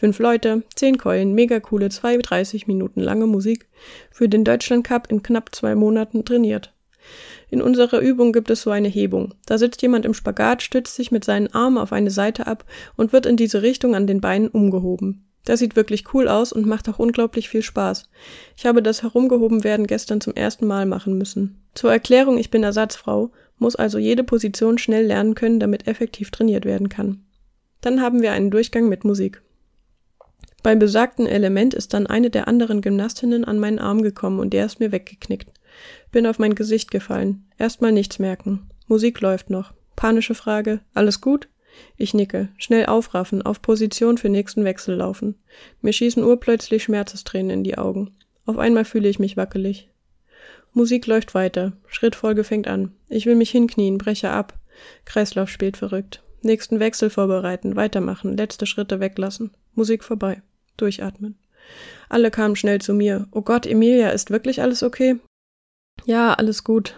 fünf 0.00 0.18
Leute, 0.18 0.62
zehn 0.74 0.96
Keulen, 0.96 1.34
mega 1.34 1.60
coole, 1.60 1.90
zwei 1.90 2.16
30 2.16 2.66
Minuten 2.66 3.00
lange 3.00 3.26
Musik 3.26 3.68
für 4.10 4.30
den 4.30 4.44
Deutschland 4.44 4.82
Cup 4.82 5.12
in 5.12 5.22
knapp 5.22 5.54
zwei 5.54 5.74
Monaten 5.74 6.24
trainiert. 6.24 6.72
In 7.50 7.60
unserer 7.60 7.98
Übung 7.98 8.32
gibt 8.32 8.48
es 8.48 8.62
so 8.62 8.70
eine 8.70 8.88
Hebung. 8.88 9.34
Da 9.44 9.58
sitzt 9.58 9.82
jemand 9.82 10.06
im 10.06 10.14
Spagat, 10.14 10.62
stützt 10.62 10.94
sich 10.94 11.12
mit 11.12 11.22
seinen 11.22 11.52
Armen 11.52 11.76
auf 11.76 11.92
eine 11.92 12.10
Seite 12.10 12.46
ab 12.46 12.64
und 12.96 13.12
wird 13.12 13.26
in 13.26 13.36
diese 13.36 13.60
Richtung 13.60 13.94
an 13.94 14.06
den 14.06 14.22
Beinen 14.22 14.48
umgehoben. 14.48 15.26
Das 15.44 15.58
sieht 15.58 15.76
wirklich 15.76 16.14
cool 16.14 16.28
aus 16.28 16.50
und 16.50 16.64
macht 16.64 16.88
auch 16.88 16.98
unglaublich 16.98 17.50
viel 17.50 17.62
Spaß. 17.62 18.08
Ich 18.56 18.64
habe 18.64 18.82
das 18.82 19.02
Herumgehoben 19.02 19.64
werden 19.64 19.86
gestern 19.86 20.22
zum 20.22 20.34
ersten 20.34 20.66
Mal 20.66 20.86
machen 20.86 21.18
müssen. 21.18 21.60
Zur 21.74 21.92
Erklärung, 21.92 22.38
ich 22.38 22.50
bin 22.50 22.62
Ersatzfrau, 22.62 23.32
muss 23.58 23.76
also 23.76 23.98
jede 23.98 24.24
Position 24.24 24.78
schnell 24.78 25.04
lernen 25.04 25.34
können, 25.34 25.60
damit 25.60 25.86
effektiv 25.86 26.30
trainiert 26.30 26.64
werden 26.64 26.88
kann. 26.88 27.26
Dann 27.82 28.00
haben 28.00 28.22
wir 28.22 28.32
einen 28.32 28.50
Durchgang 28.50 28.88
mit 28.88 29.04
Musik. 29.04 29.42
Beim 30.62 30.78
besagten 30.78 31.26
Element 31.26 31.72
ist 31.74 31.94
dann 31.94 32.06
eine 32.06 32.30
der 32.30 32.46
anderen 32.46 32.82
Gymnastinnen 32.82 33.44
an 33.44 33.58
meinen 33.58 33.78
Arm 33.78 34.02
gekommen 34.02 34.40
und 34.40 34.50
der 34.50 34.66
ist 34.66 34.80
mir 34.80 34.92
weggeknickt. 34.92 35.48
Bin 36.12 36.26
auf 36.26 36.38
mein 36.38 36.54
Gesicht 36.54 36.90
gefallen. 36.90 37.46
Erstmal 37.58 37.92
nichts 37.92 38.18
merken. 38.18 38.68
Musik 38.86 39.20
läuft 39.20 39.48
noch. 39.48 39.72
Panische 39.96 40.34
Frage. 40.34 40.80
Alles 40.92 41.20
gut? 41.20 41.48
Ich 41.96 42.14
nicke. 42.14 42.48
Schnell 42.58 42.86
aufraffen, 42.86 43.42
auf 43.42 43.62
Position 43.62 44.18
für 44.18 44.28
nächsten 44.28 44.64
Wechsel 44.64 44.96
laufen. 44.96 45.36
Mir 45.80 45.92
schießen 45.92 46.22
urplötzlich 46.22 46.82
Schmerzestränen 46.82 47.50
in 47.50 47.64
die 47.64 47.78
Augen. 47.78 48.10
Auf 48.44 48.58
einmal 48.58 48.84
fühle 48.84 49.08
ich 49.08 49.18
mich 49.18 49.36
wackelig. 49.36 49.88
Musik 50.72 51.06
läuft 51.06 51.34
weiter. 51.34 51.72
Schrittfolge 51.86 52.44
fängt 52.44 52.68
an. 52.68 52.92
Ich 53.08 53.26
will 53.26 53.34
mich 53.34 53.50
hinknien, 53.50 53.98
breche 53.98 54.30
ab. 54.30 54.58
Kreislauf 55.04 55.48
spielt 55.48 55.76
verrückt. 55.76 56.22
Nächsten 56.42 56.80
Wechsel 56.80 57.10
vorbereiten, 57.10 57.76
weitermachen, 57.76 58.36
letzte 58.36 58.66
Schritte 58.66 58.98
weglassen. 58.98 59.50
Musik 59.74 60.04
vorbei. 60.04 60.42
Durchatmen. 60.80 61.38
Alle 62.08 62.30
kamen 62.30 62.56
schnell 62.56 62.80
zu 62.80 62.94
mir. 62.94 63.28
Oh 63.30 63.42
Gott, 63.42 63.66
Emilia, 63.66 64.10
ist 64.10 64.30
wirklich 64.30 64.60
alles 64.62 64.82
okay? 64.82 65.16
Ja, 66.04 66.34
alles 66.34 66.64
gut. 66.64 66.96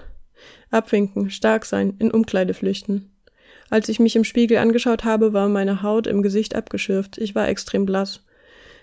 Abwinken, 0.70 1.30
stark 1.30 1.66
sein, 1.66 1.94
in 1.98 2.10
Umkleide 2.10 2.54
flüchten. 2.54 3.10
Als 3.68 3.88
ich 3.88 4.00
mich 4.00 4.16
im 4.16 4.24
Spiegel 4.24 4.58
angeschaut 4.58 5.04
habe, 5.04 5.32
war 5.32 5.48
meine 5.48 5.82
Haut 5.82 6.06
im 6.06 6.22
Gesicht 6.22 6.54
abgeschürft. 6.54 7.18
Ich 7.18 7.34
war 7.34 7.48
extrem 7.48 7.86
blass. 7.86 8.24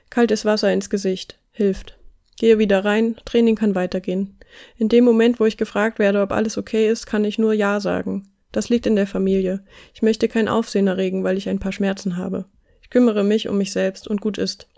Kaltes 0.09 0.45
Wasser 0.45 0.71
ins 0.71 0.89
Gesicht. 0.89 1.39
Hilft. 1.51 1.97
Gehe 2.37 2.57
wieder 2.57 2.85
rein, 2.85 3.17
Training 3.25 3.55
kann 3.55 3.75
weitergehen. 3.75 4.37
In 4.77 4.89
dem 4.89 5.03
Moment, 5.03 5.39
wo 5.39 5.45
ich 5.45 5.57
gefragt 5.57 5.99
werde, 5.99 6.21
ob 6.21 6.31
alles 6.31 6.57
okay 6.57 6.89
ist, 6.89 7.05
kann 7.05 7.25
ich 7.25 7.37
nur 7.37 7.53
Ja 7.53 7.79
sagen. 7.79 8.31
Das 8.51 8.69
liegt 8.69 8.87
in 8.87 8.95
der 8.95 9.07
Familie. 9.07 9.63
Ich 9.93 10.01
möchte 10.01 10.27
kein 10.27 10.47
Aufsehen 10.47 10.87
erregen, 10.87 11.23
weil 11.23 11.37
ich 11.37 11.49
ein 11.49 11.59
paar 11.59 11.71
Schmerzen 11.71 12.17
habe. 12.17 12.45
Ich 12.81 12.89
kümmere 12.89 13.23
mich 13.23 13.47
um 13.47 13.57
mich 13.57 13.71
selbst 13.71 14.07
und 14.07 14.21
gut 14.21 14.37
ist. 14.37 14.68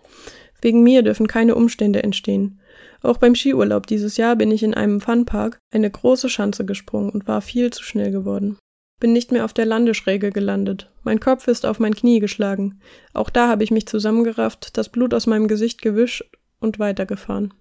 Wegen 0.60 0.82
mir 0.82 1.02
dürfen 1.02 1.26
keine 1.26 1.54
Umstände 1.54 2.02
entstehen. 2.02 2.60
Auch 3.02 3.18
beim 3.18 3.34
Skiurlaub 3.34 3.86
dieses 3.86 4.16
Jahr 4.16 4.36
bin 4.36 4.50
ich 4.50 4.62
in 4.62 4.74
einem 4.74 5.00
Funpark 5.00 5.58
eine 5.72 5.90
große 5.90 6.28
Schanze 6.28 6.64
gesprungen 6.64 7.10
und 7.10 7.26
war 7.26 7.42
viel 7.42 7.70
zu 7.70 7.82
schnell 7.82 8.12
geworden. 8.12 8.58
Bin 9.00 9.12
nicht 9.12 9.32
mehr 9.32 9.44
auf 9.44 9.52
der 9.52 9.66
Landeschräge 9.66 10.30
gelandet. 10.30 10.88
Mein 11.02 11.18
Kopf 11.18 11.48
ist 11.48 11.66
auf 11.66 11.80
mein 11.80 11.94
Knie 11.94 12.20
geschlagen. 12.20 12.80
Auch 13.12 13.30
da 13.30 13.48
habe 13.48 13.64
ich 13.64 13.72
mich 13.72 13.86
zusammengerafft, 13.86 14.76
das 14.76 14.88
Blut 14.88 15.12
aus 15.12 15.26
meinem 15.26 15.48
Gesicht 15.48 15.82
gewischt 15.82 16.24
und 16.60 16.78
weitergefahren. 16.78 17.52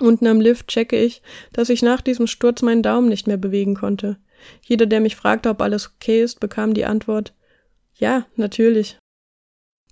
Unten 0.00 0.26
am 0.26 0.40
Lift 0.40 0.68
checke 0.68 0.98
ich, 0.98 1.20
dass 1.52 1.68
ich 1.68 1.82
nach 1.82 2.00
diesem 2.00 2.26
Sturz 2.26 2.62
meinen 2.62 2.82
Daumen 2.82 3.08
nicht 3.10 3.26
mehr 3.26 3.36
bewegen 3.36 3.74
konnte. 3.74 4.16
Jeder, 4.62 4.86
der 4.86 5.00
mich 5.00 5.16
fragte, 5.16 5.50
ob 5.50 5.60
alles 5.60 5.90
okay 5.94 6.22
ist, 6.22 6.40
bekam 6.40 6.74
die 6.74 6.84
Antwort 6.84 7.34
Ja, 7.94 8.26
natürlich. 8.36 8.98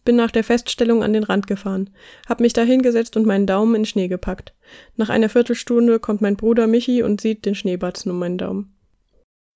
Bin 0.04 0.16
nach 0.16 0.30
der 0.30 0.44
Feststellung 0.44 1.02
an 1.02 1.12
den 1.12 1.24
Rand 1.24 1.46
gefahren, 1.46 1.90
hab 2.28 2.40
mich 2.40 2.52
da 2.52 2.62
hingesetzt 2.62 3.16
und 3.16 3.26
meinen 3.26 3.46
Daumen 3.46 3.74
in 3.74 3.84
Schnee 3.86 4.08
gepackt. 4.08 4.54
Nach 4.96 5.08
einer 5.08 5.28
Viertelstunde 5.28 5.98
kommt 5.98 6.20
mein 6.20 6.36
Bruder 6.36 6.66
Michi 6.66 7.02
und 7.02 7.20
sieht 7.20 7.46
den 7.46 7.54
Schneebatzen 7.54 8.10
um 8.10 8.18
meinen 8.18 8.38
Daumen. 8.38 8.74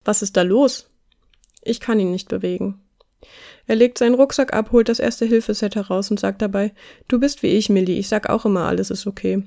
Was 0.04 0.22
ist 0.22 0.36
da 0.36 0.42
los? 0.42 0.90
Ich 1.62 1.80
kann 1.80 2.00
ihn 2.00 2.12
nicht 2.12 2.28
bewegen. 2.28 2.80
Er 3.66 3.76
legt 3.76 3.98
seinen 3.98 4.14
Rucksack 4.14 4.54
ab, 4.54 4.72
holt 4.72 4.88
das 4.88 5.00
erste 5.00 5.26
Hilfeset 5.26 5.74
heraus 5.74 6.10
und 6.10 6.20
sagt 6.20 6.40
dabei, 6.40 6.72
du 7.08 7.18
bist 7.18 7.42
wie 7.42 7.48
ich, 7.48 7.68
Millie, 7.68 7.98
ich 7.98 8.08
sag 8.08 8.30
auch 8.30 8.46
immer, 8.46 8.66
alles 8.66 8.90
ist 8.90 9.06
okay. 9.06 9.42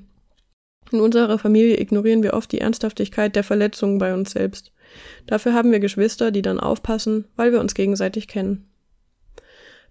In 0.92 1.00
unserer 1.00 1.38
Familie 1.38 1.80
ignorieren 1.80 2.22
wir 2.22 2.34
oft 2.34 2.52
die 2.52 2.60
Ernsthaftigkeit 2.60 3.34
der 3.34 3.44
Verletzungen 3.44 3.98
bei 3.98 4.12
uns 4.12 4.32
selbst. 4.32 4.72
Dafür 5.26 5.54
haben 5.54 5.72
wir 5.72 5.80
Geschwister, 5.80 6.30
die 6.30 6.42
dann 6.42 6.60
aufpassen, 6.60 7.24
weil 7.34 7.50
wir 7.50 7.60
uns 7.60 7.74
gegenseitig 7.74 8.28
kennen. 8.28 8.68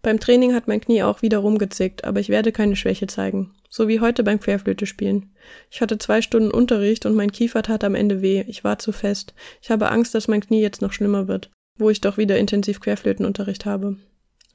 Beim 0.02 0.20
Training 0.20 0.54
hat 0.54 0.68
mein 0.68 0.82
Knie 0.82 1.04
auch 1.04 1.22
wieder 1.22 1.38
rumgezickt, 1.38 2.06
aber 2.06 2.20
ich 2.20 2.30
werde 2.30 2.52
keine 2.52 2.76
Schwäche 2.76 3.06
zeigen. 3.06 3.54
So 3.70 3.88
wie 3.88 4.00
heute 4.00 4.24
beim 4.24 4.40
Querflöte 4.40 4.86
spielen. 4.86 5.32
Ich 5.70 5.82
hatte 5.82 5.98
zwei 6.00 6.22
Stunden 6.22 6.52
Unterricht 6.52 7.06
und 7.06 7.16
mein 7.16 7.32
Kiefer 7.32 7.62
tat 7.62 7.84
am 7.84 7.96
Ende 7.96 8.22
weh. 8.22 8.44
Ich 8.48 8.64
war 8.64 8.80
zu 8.80 8.92
fest. 8.92 9.34
Ich 9.62 9.70
habe 9.70 9.92
Angst, 9.92 10.16
dass 10.16 10.28
mein 10.28 10.42
Knie 10.42 10.62
jetzt 10.62 10.82
noch 10.82 10.92
schlimmer 10.92 11.28
wird, 11.28 11.52
wo 11.78 11.90
ich 11.90 12.02
doch 12.02 12.18
wieder 12.18 12.38
intensiv 12.38 12.80
Querflötenunterricht 12.80 13.66
habe. 13.66 13.98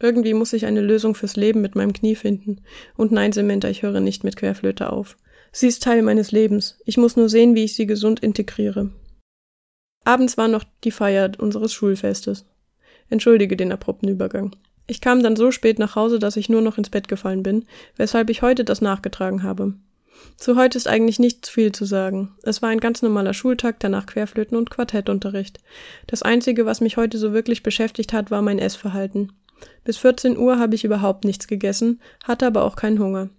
Irgendwie 0.00 0.34
muss 0.34 0.52
ich 0.52 0.66
eine 0.66 0.82
Lösung 0.82 1.14
fürs 1.14 1.36
Leben 1.36 1.60
mit 1.60 1.74
meinem 1.74 1.92
Knie 1.92 2.16
finden. 2.16 2.62
Und 2.96 3.12
nein, 3.12 3.32
Samantha, 3.32 3.68
ich 3.68 3.82
höre 3.82 4.00
nicht 4.00 4.24
mit 4.24 4.36
Querflöte 4.36 4.92
auf. 4.92 5.16
Sie 5.52 5.68
ist 5.68 5.82
Teil 5.82 6.02
meines 6.02 6.32
Lebens. 6.32 6.78
Ich 6.84 6.98
muss 6.98 7.16
nur 7.16 7.28
sehen, 7.28 7.54
wie 7.54 7.64
ich 7.64 7.74
sie 7.74 7.86
gesund 7.86 8.20
integriere. 8.20 8.90
Abends 10.04 10.36
war 10.36 10.48
noch 10.48 10.64
die 10.84 10.90
Feier 10.90 11.32
unseres 11.38 11.72
Schulfestes. 11.72 12.44
Entschuldige 13.08 13.56
den 13.56 13.72
abrupten 13.72 14.08
Übergang. 14.08 14.54
Ich 14.86 15.00
kam 15.00 15.22
dann 15.22 15.36
so 15.36 15.50
spät 15.50 15.78
nach 15.78 15.96
Hause, 15.96 16.18
dass 16.18 16.36
ich 16.36 16.48
nur 16.48 16.60
noch 16.60 16.78
ins 16.78 16.90
Bett 16.90 17.08
gefallen 17.08 17.42
bin, 17.42 17.64
weshalb 17.96 18.30
ich 18.30 18.42
heute 18.42 18.64
das 18.64 18.80
nachgetragen 18.80 19.42
habe. 19.42 19.74
Zu 20.36 20.56
heute 20.56 20.78
ist 20.78 20.88
eigentlich 20.88 21.18
nicht 21.18 21.46
viel 21.46 21.72
zu 21.72 21.84
sagen. 21.84 22.34
Es 22.42 22.62
war 22.62 22.70
ein 22.70 22.80
ganz 22.80 23.02
normaler 23.02 23.34
Schultag, 23.34 23.80
danach 23.80 24.06
Querflöten 24.06 24.56
und 24.56 24.70
Quartettunterricht. 24.70 25.58
Das 26.06 26.22
Einzige, 26.22 26.66
was 26.66 26.80
mich 26.80 26.96
heute 26.96 27.18
so 27.18 27.32
wirklich 27.32 27.62
beschäftigt 27.62 28.12
hat, 28.12 28.30
war 28.30 28.42
mein 28.42 28.58
Essverhalten. 28.58 29.32
Bis 29.84 29.96
14 29.98 30.36
Uhr 30.36 30.58
habe 30.58 30.74
ich 30.74 30.84
überhaupt 30.84 31.24
nichts 31.24 31.48
gegessen, 31.48 32.00
hatte 32.24 32.46
aber 32.46 32.64
auch 32.64 32.76
keinen 32.76 32.98
Hunger. 32.98 33.30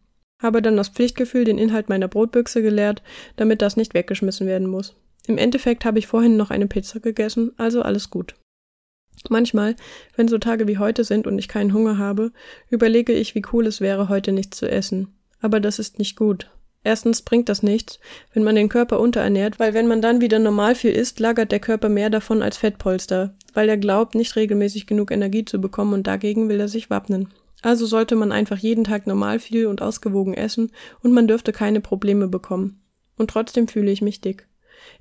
Habe 0.41 0.61
dann 0.61 0.77
aus 0.77 0.89
Pflichtgefühl 0.89 1.45
den 1.45 1.57
Inhalt 1.57 1.89
meiner 1.89 2.07
Brotbüchse 2.07 2.61
geleert, 2.61 3.01
damit 3.37 3.61
das 3.61 3.77
nicht 3.77 3.93
weggeschmissen 3.93 4.47
werden 4.47 4.67
muss. 4.67 4.95
Im 5.27 5.37
Endeffekt 5.37 5.83
habe 5.83 5.99
ich 5.99 6.07
vorhin 6.07 6.37
noch 6.37 6.51
eine 6.51 6.67
Pizza 6.67 6.99
gegessen, 6.99 7.51
also 7.57 7.81
alles 7.81 8.09
gut. 8.09 8.35
Manchmal, 9.29 9.75
wenn 10.15 10.27
so 10.27 10.37
Tage 10.37 10.67
wie 10.67 10.77
heute 10.77 11.03
sind 11.03 11.27
und 11.27 11.37
ich 11.39 11.47
keinen 11.47 11.73
Hunger 11.73 11.97
habe, 11.97 12.31
überlege 12.69 13.13
ich, 13.13 13.35
wie 13.35 13.43
cool 13.51 13.67
es 13.67 13.81
wäre, 13.81 14.09
heute 14.09 14.31
nichts 14.31 14.57
zu 14.57 14.69
essen. 14.69 15.15
Aber 15.41 15.59
das 15.59 15.79
ist 15.79 15.99
nicht 15.99 16.15
gut. 16.15 16.49
Erstens 16.83 17.21
bringt 17.21 17.49
das 17.49 17.63
nichts, 17.63 17.99
wenn 18.33 18.43
man 18.43 18.55
den 18.55 18.69
Körper 18.69 18.99
unterernährt, 18.99 19.59
weil 19.59 19.73
wenn 19.73 19.87
man 19.87 20.01
dann 20.01 20.21
wieder 20.21 20.39
normal 20.39 20.73
viel 20.73 20.91
isst, 20.91 21.19
lagert 21.19 21.51
der 21.51 21.59
Körper 21.59 21.89
mehr 21.89 22.09
davon 22.09 22.41
als 22.41 22.57
Fettpolster, 22.57 23.35
weil 23.53 23.67
er 23.67 23.77
glaubt, 23.77 24.15
nicht 24.15 24.35
regelmäßig 24.35 24.87
genug 24.87 25.11
Energie 25.11 25.43
zu 25.43 25.59
bekommen 25.59 25.93
und 25.93 26.07
dagegen 26.07 26.47
will 26.47 26.59
er 26.59 26.69
sich 26.69 26.89
wappnen. 26.89 27.27
Also 27.61 27.85
sollte 27.85 28.15
man 28.15 28.31
einfach 28.31 28.57
jeden 28.57 28.83
Tag 28.83 29.07
normal 29.07 29.39
viel 29.39 29.67
und 29.67 29.81
ausgewogen 29.81 30.33
essen 30.33 30.71
und 31.01 31.11
man 31.11 31.27
dürfte 31.27 31.51
keine 31.51 31.81
Probleme 31.81 32.27
bekommen. 32.27 32.81
Und 33.17 33.31
trotzdem 33.31 33.67
fühle 33.67 33.91
ich 33.91 34.01
mich 34.01 34.21
dick. 34.21 34.47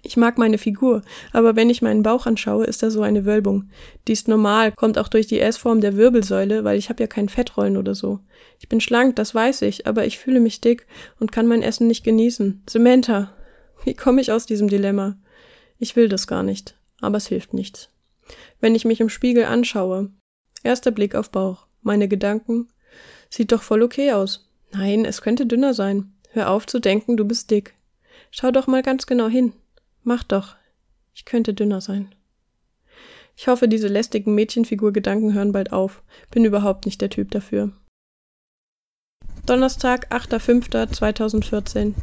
Ich 0.03 0.17
mag 0.17 0.39
meine 0.39 0.59
Figur, 0.59 1.03
aber 1.33 1.57
wenn 1.57 1.71
ich 1.71 1.83
meinen 1.83 2.03
Bauch 2.03 2.27
anschaue, 2.27 2.65
ist 2.65 2.83
da 2.83 2.91
so 2.91 3.03
eine 3.03 3.25
Wölbung. 3.25 3.71
Die 4.07 4.13
ist 4.13 4.29
normal, 4.29 4.73
kommt 4.73 4.99
auch 4.99 5.09
durch 5.09 5.27
die 5.27 5.41
S-Form 5.41 5.81
der 5.81 5.97
Wirbelsäule, 5.97 6.65
weil 6.65 6.79
ich 6.79 6.89
habe 6.89 7.03
ja 7.03 7.07
kein 7.07 7.29
Fettrollen 7.29 7.77
oder 7.77 7.95
so. 7.95 8.21
Ich 8.59 8.69
bin 8.69 8.81
schlank, 8.81 9.17
das 9.17 9.35
weiß 9.35 9.63
ich, 9.63 9.87
aber 9.87 10.07
ich 10.07 10.19
fühle 10.19 10.41
mich 10.41 10.61
dick 10.61 10.87
und 11.19 11.33
kann 11.33 11.47
mein 11.47 11.63
Essen 11.63 11.87
nicht 11.87 12.05
genießen. 12.05 12.63
Samantha, 12.69 13.33
wie 13.85 13.95
komme 13.95 14.21
ich 14.21 14.33
aus 14.33 14.47
diesem 14.47 14.69
Dilemma? 14.69 15.17
Ich 15.79 15.97
will 15.97 16.09
das 16.09 16.27
gar 16.27 16.43
nicht, 16.43 16.77
aber 17.01 17.19
es 17.19 17.27
hilft 17.27 17.55
nichts. 17.55 17.91
Wenn 18.61 18.75
ich 18.75 18.85
mich 18.85 19.01
im 19.01 19.09
Spiegel 19.09 19.45
anschaue, 19.45 20.11
erster 20.63 20.91
Blick 20.91 21.15
auf 21.15 21.31
Bauch, 21.31 21.67
meine 21.83 22.09
Gedanken, 22.09 22.69
sieht 23.29 23.53
doch 23.53 23.63
voll 23.63 23.83
okay 23.83 24.13
aus. 24.13 24.49
Nein, 24.73 25.05
es 25.05 25.23
könnte 25.23 25.47
dünner 25.47 25.75
sein. 25.75 26.13
Hör 26.31 26.51
auf 26.51 26.67
zu 26.67 26.81
denken, 26.81 27.17
du 27.17 27.25
bist 27.25 27.51
dick. 27.51 27.75
Schau 28.31 28.51
doch 28.51 28.67
mal 28.67 28.83
ganz 28.83 29.07
genau 29.07 29.29
hin. 29.29 29.53
Mach 30.09 30.23
doch. 30.23 30.55
Ich 31.15 31.25
könnte 31.25 31.53
dünner 31.53 31.81
sein. 31.81 32.15
Ich 33.37 33.49
hoffe, 33.49 33.67
diese 33.67 33.89
lästigen 33.89 34.37
Mädchenfigur-Gedanken 34.37 35.35
hören 35.35 35.51
bald 35.51 35.73
auf. 35.73 36.05
Bin 36.31 36.45
überhaupt 36.45 36.87
nicht 36.87 37.01
der 37.01 37.11
Typ 37.11 37.33
dafür. 37.33 37.73
Donnerstag, 39.47 40.13
8.5.2014. 40.13 41.95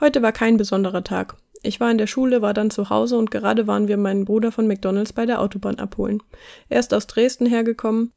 Heute 0.00 0.22
war 0.22 0.32
kein 0.32 0.56
besonderer 0.56 1.04
Tag. 1.04 1.36
Ich 1.62 1.78
war 1.78 1.88
in 1.88 1.98
der 1.98 2.08
Schule, 2.08 2.42
war 2.42 2.52
dann 2.52 2.72
zu 2.72 2.90
Hause 2.90 3.16
und 3.16 3.30
gerade 3.30 3.68
waren 3.68 3.86
wir 3.86 3.96
meinen 3.96 4.24
Bruder 4.24 4.50
von 4.50 4.66
McDonalds 4.66 5.12
bei 5.12 5.24
der 5.24 5.40
Autobahn 5.40 5.78
abholen. 5.78 6.20
Er 6.68 6.80
ist 6.80 6.92
aus 6.92 7.06
Dresden 7.06 7.46
hergekommen, 7.46 8.10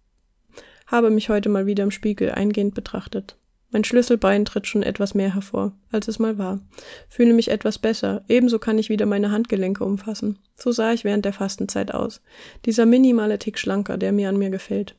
habe 0.88 1.12
mich 1.12 1.30
heute 1.30 1.50
mal 1.50 1.68
wieder 1.68 1.84
im 1.84 1.92
Spiegel 1.92 2.32
eingehend 2.32 2.74
betrachtet. 2.74 3.38
Mein 3.69 3.84
Schlüsselbein 3.84 4.45
tritt 4.45 4.65
schon 4.65 4.82
etwas 4.82 5.13
mehr 5.13 5.34
hervor, 5.34 5.73
als 5.91 6.08
es 6.08 6.19
mal 6.19 6.38
war. 6.38 6.62
Fühle 7.10 7.34
mich 7.34 7.49
etwas 7.49 7.80
besser. 7.80 8.23
Ebenso 8.30 8.60
kann 8.60 8.77
ich 8.77 8.89
wieder 8.89 9.06
meine 9.06 9.32
Handgelenke 9.32 9.84
umfassen. 9.84 10.39
So 10.56 10.71
sah 10.71 10.93
ich 10.93 11.03
während 11.03 11.25
der 11.25 11.34
Fastenzeit 11.34 11.93
aus. 11.93 12.21
Dieser 12.65 12.86
minimale 12.86 13.39
Tick 13.39 13.60
schlanker, 13.60 13.97
der 13.97 14.13
mir 14.13 14.30
an 14.30 14.38
mir 14.38 14.49
gefällt. 14.49 14.95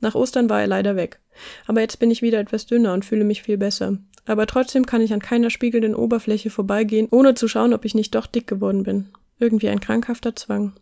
Nach 0.00 0.14
Ostern 0.14 0.48
war 0.48 0.60
er 0.60 0.66
leider 0.66 0.96
weg. 0.96 1.20
Aber 1.66 1.80
jetzt 1.80 1.98
bin 1.98 2.10
ich 2.10 2.22
wieder 2.22 2.38
etwas 2.38 2.66
dünner 2.66 2.94
und 2.94 3.04
fühle 3.04 3.24
mich 3.24 3.42
viel 3.42 3.58
besser. 3.58 3.98
Aber 4.24 4.46
trotzdem 4.46 4.86
kann 4.86 5.02
ich 5.02 5.12
an 5.12 5.20
keiner 5.20 5.50
spiegelnden 5.50 5.94
Oberfläche 5.94 6.50
vorbeigehen, 6.50 7.08
ohne 7.10 7.34
zu 7.34 7.48
schauen, 7.48 7.74
ob 7.74 7.84
ich 7.84 7.94
nicht 7.94 8.14
doch 8.14 8.26
dick 8.26 8.46
geworden 8.46 8.82
bin. 8.82 9.08
Irgendwie 9.38 9.68
ein 9.68 9.80
krankhafter 9.80 10.34
Zwang. 10.34 10.72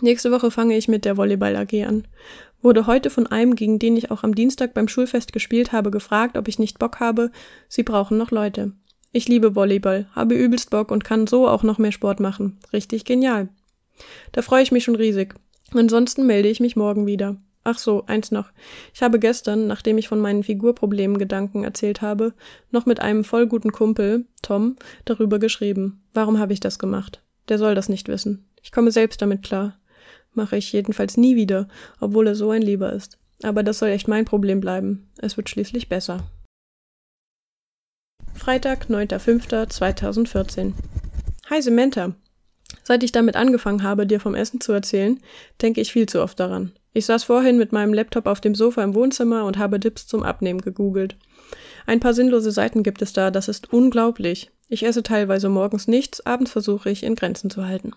Nächste 0.00 0.30
Woche 0.30 0.50
fange 0.50 0.76
ich 0.76 0.88
mit 0.88 1.04
der 1.04 1.16
Volleyball 1.16 1.56
AG 1.56 1.84
an. 1.84 2.06
Wurde 2.62 2.86
heute 2.86 3.10
von 3.10 3.26
einem, 3.26 3.54
gegen 3.56 3.78
den 3.78 3.96
ich 3.96 4.10
auch 4.10 4.22
am 4.22 4.34
Dienstag 4.34 4.74
beim 4.74 4.88
Schulfest 4.88 5.32
gespielt 5.32 5.72
habe, 5.72 5.90
gefragt, 5.90 6.36
ob 6.36 6.48
ich 6.48 6.58
nicht 6.58 6.78
Bock 6.78 7.00
habe. 7.00 7.30
Sie 7.68 7.82
brauchen 7.82 8.18
noch 8.18 8.30
Leute. 8.30 8.72
Ich 9.12 9.28
liebe 9.28 9.56
Volleyball, 9.56 10.06
habe 10.12 10.34
übelst 10.34 10.70
Bock 10.70 10.90
und 10.90 11.02
kann 11.02 11.26
so 11.26 11.48
auch 11.48 11.62
noch 11.62 11.78
mehr 11.78 11.92
Sport 11.92 12.20
machen. 12.20 12.58
Richtig 12.72 13.04
genial. 13.04 13.48
Da 14.32 14.42
freue 14.42 14.62
ich 14.62 14.72
mich 14.72 14.84
schon 14.84 14.94
riesig. 14.94 15.34
Ansonsten 15.72 16.26
melde 16.26 16.48
ich 16.48 16.60
mich 16.60 16.76
morgen 16.76 17.06
wieder. 17.06 17.36
Ach 17.64 17.78
so, 17.78 18.04
eins 18.06 18.30
noch. 18.30 18.50
Ich 18.94 19.02
habe 19.02 19.18
gestern, 19.18 19.66
nachdem 19.66 19.98
ich 19.98 20.08
von 20.08 20.20
meinen 20.20 20.42
Figurproblemen 20.42 21.18
Gedanken 21.18 21.64
erzählt 21.64 22.02
habe, 22.02 22.32
noch 22.70 22.86
mit 22.86 23.00
einem 23.00 23.24
voll 23.24 23.46
guten 23.46 23.72
Kumpel, 23.72 24.26
Tom, 24.42 24.76
darüber 25.04 25.38
geschrieben. 25.38 26.02
Warum 26.14 26.38
habe 26.38 26.52
ich 26.52 26.60
das 26.60 26.78
gemacht? 26.78 27.22
Der 27.48 27.58
soll 27.58 27.74
das 27.74 27.88
nicht 27.88 28.08
wissen. 28.08 28.46
Ich 28.62 28.72
komme 28.72 28.90
selbst 28.92 29.20
damit 29.20 29.42
klar. 29.42 29.79
Mache 30.32 30.56
ich 30.56 30.72
jedenfalls 30.72 31.16
nie 31.16 31.36
wieder, 31.36 31.68
obwohl 32.00 32.26
er 32.26 32.34
so 32.34 32.50
ein 32.50 32.62
Lieber 32.62 32.92
ist. 32.92 33.18
Aber 33.42 33.62
das 33.62 33.78
soll 33.78 33.88
echt 33.88 34.08
mein 34.08 34.24
Problem 34.24 34.60
bleiben. 34.60 35.08
Es 35.18 35.36
wird 35.36 35.48
schließlich 35.48 35.88
besser. 35.88 36.24
Freitag, 38.34 38.86
9.05.2014. 38.88 40.72
Hi 41.48 41.60
Samantha. 41.60 42.14
Seit 42.82 43.02
ich 43.02 43.12
damit 43.12 43.36
angefangen 43.36 43.82
habe, 43.82 44.06
dir 44.06 44.20
vom 44.20 44.34
Essen 44.34 44.60
zu 44.60 44.72
erzählen, 44.72 45.20
denke 45.60 45.80
ich 45.80 45.92
viel 45.92 46.06
zu 46.06 46.22
oft 46.22 46.40
daran. 46.40 46.72
Ich 46.92 47.06
saß 47.06 47.24
vorhin 47.24 47.58
mit 47.58 47.72
meinem 47.72 47.94
Laptop 47.94 48.26
auf 48.26 48.40
dem 48.40 48.54
Sofa 48.54 48.82
im 48.82 48.94
Wohnzimmer 48.94 49.44
und 49.44 49.58
habe 49.58 49.78
Dips 49.78 50.06
zum 50.06 50.22
Abnehmen 50.22 50.60
gegoogelt. 50.60 51.16
Ein 51.86 52.00
paar 52.00 52.14
sinnlose 52.14 52.50
Seiten 52.50 52.82
gibt 52.82 53.02
es 53.02 53.12
da, 53.12 53.30
das 53.30 53.48
ist 53.48 53.72
unglaublich. 53.72 54.50
Ich 54.68 54.84
esse 54.84 55.02
teilweise 55.02 55.48
morgens 55.48 55.88
nichts, 55.88 56.24
abends 56.24 56.52
versuche 56.52 56.90
ich 56.90 57.02
in 57.02 57.14
Grenzen 57.14 57.50
zu 57.50 57.66
halten. 57.66 57.92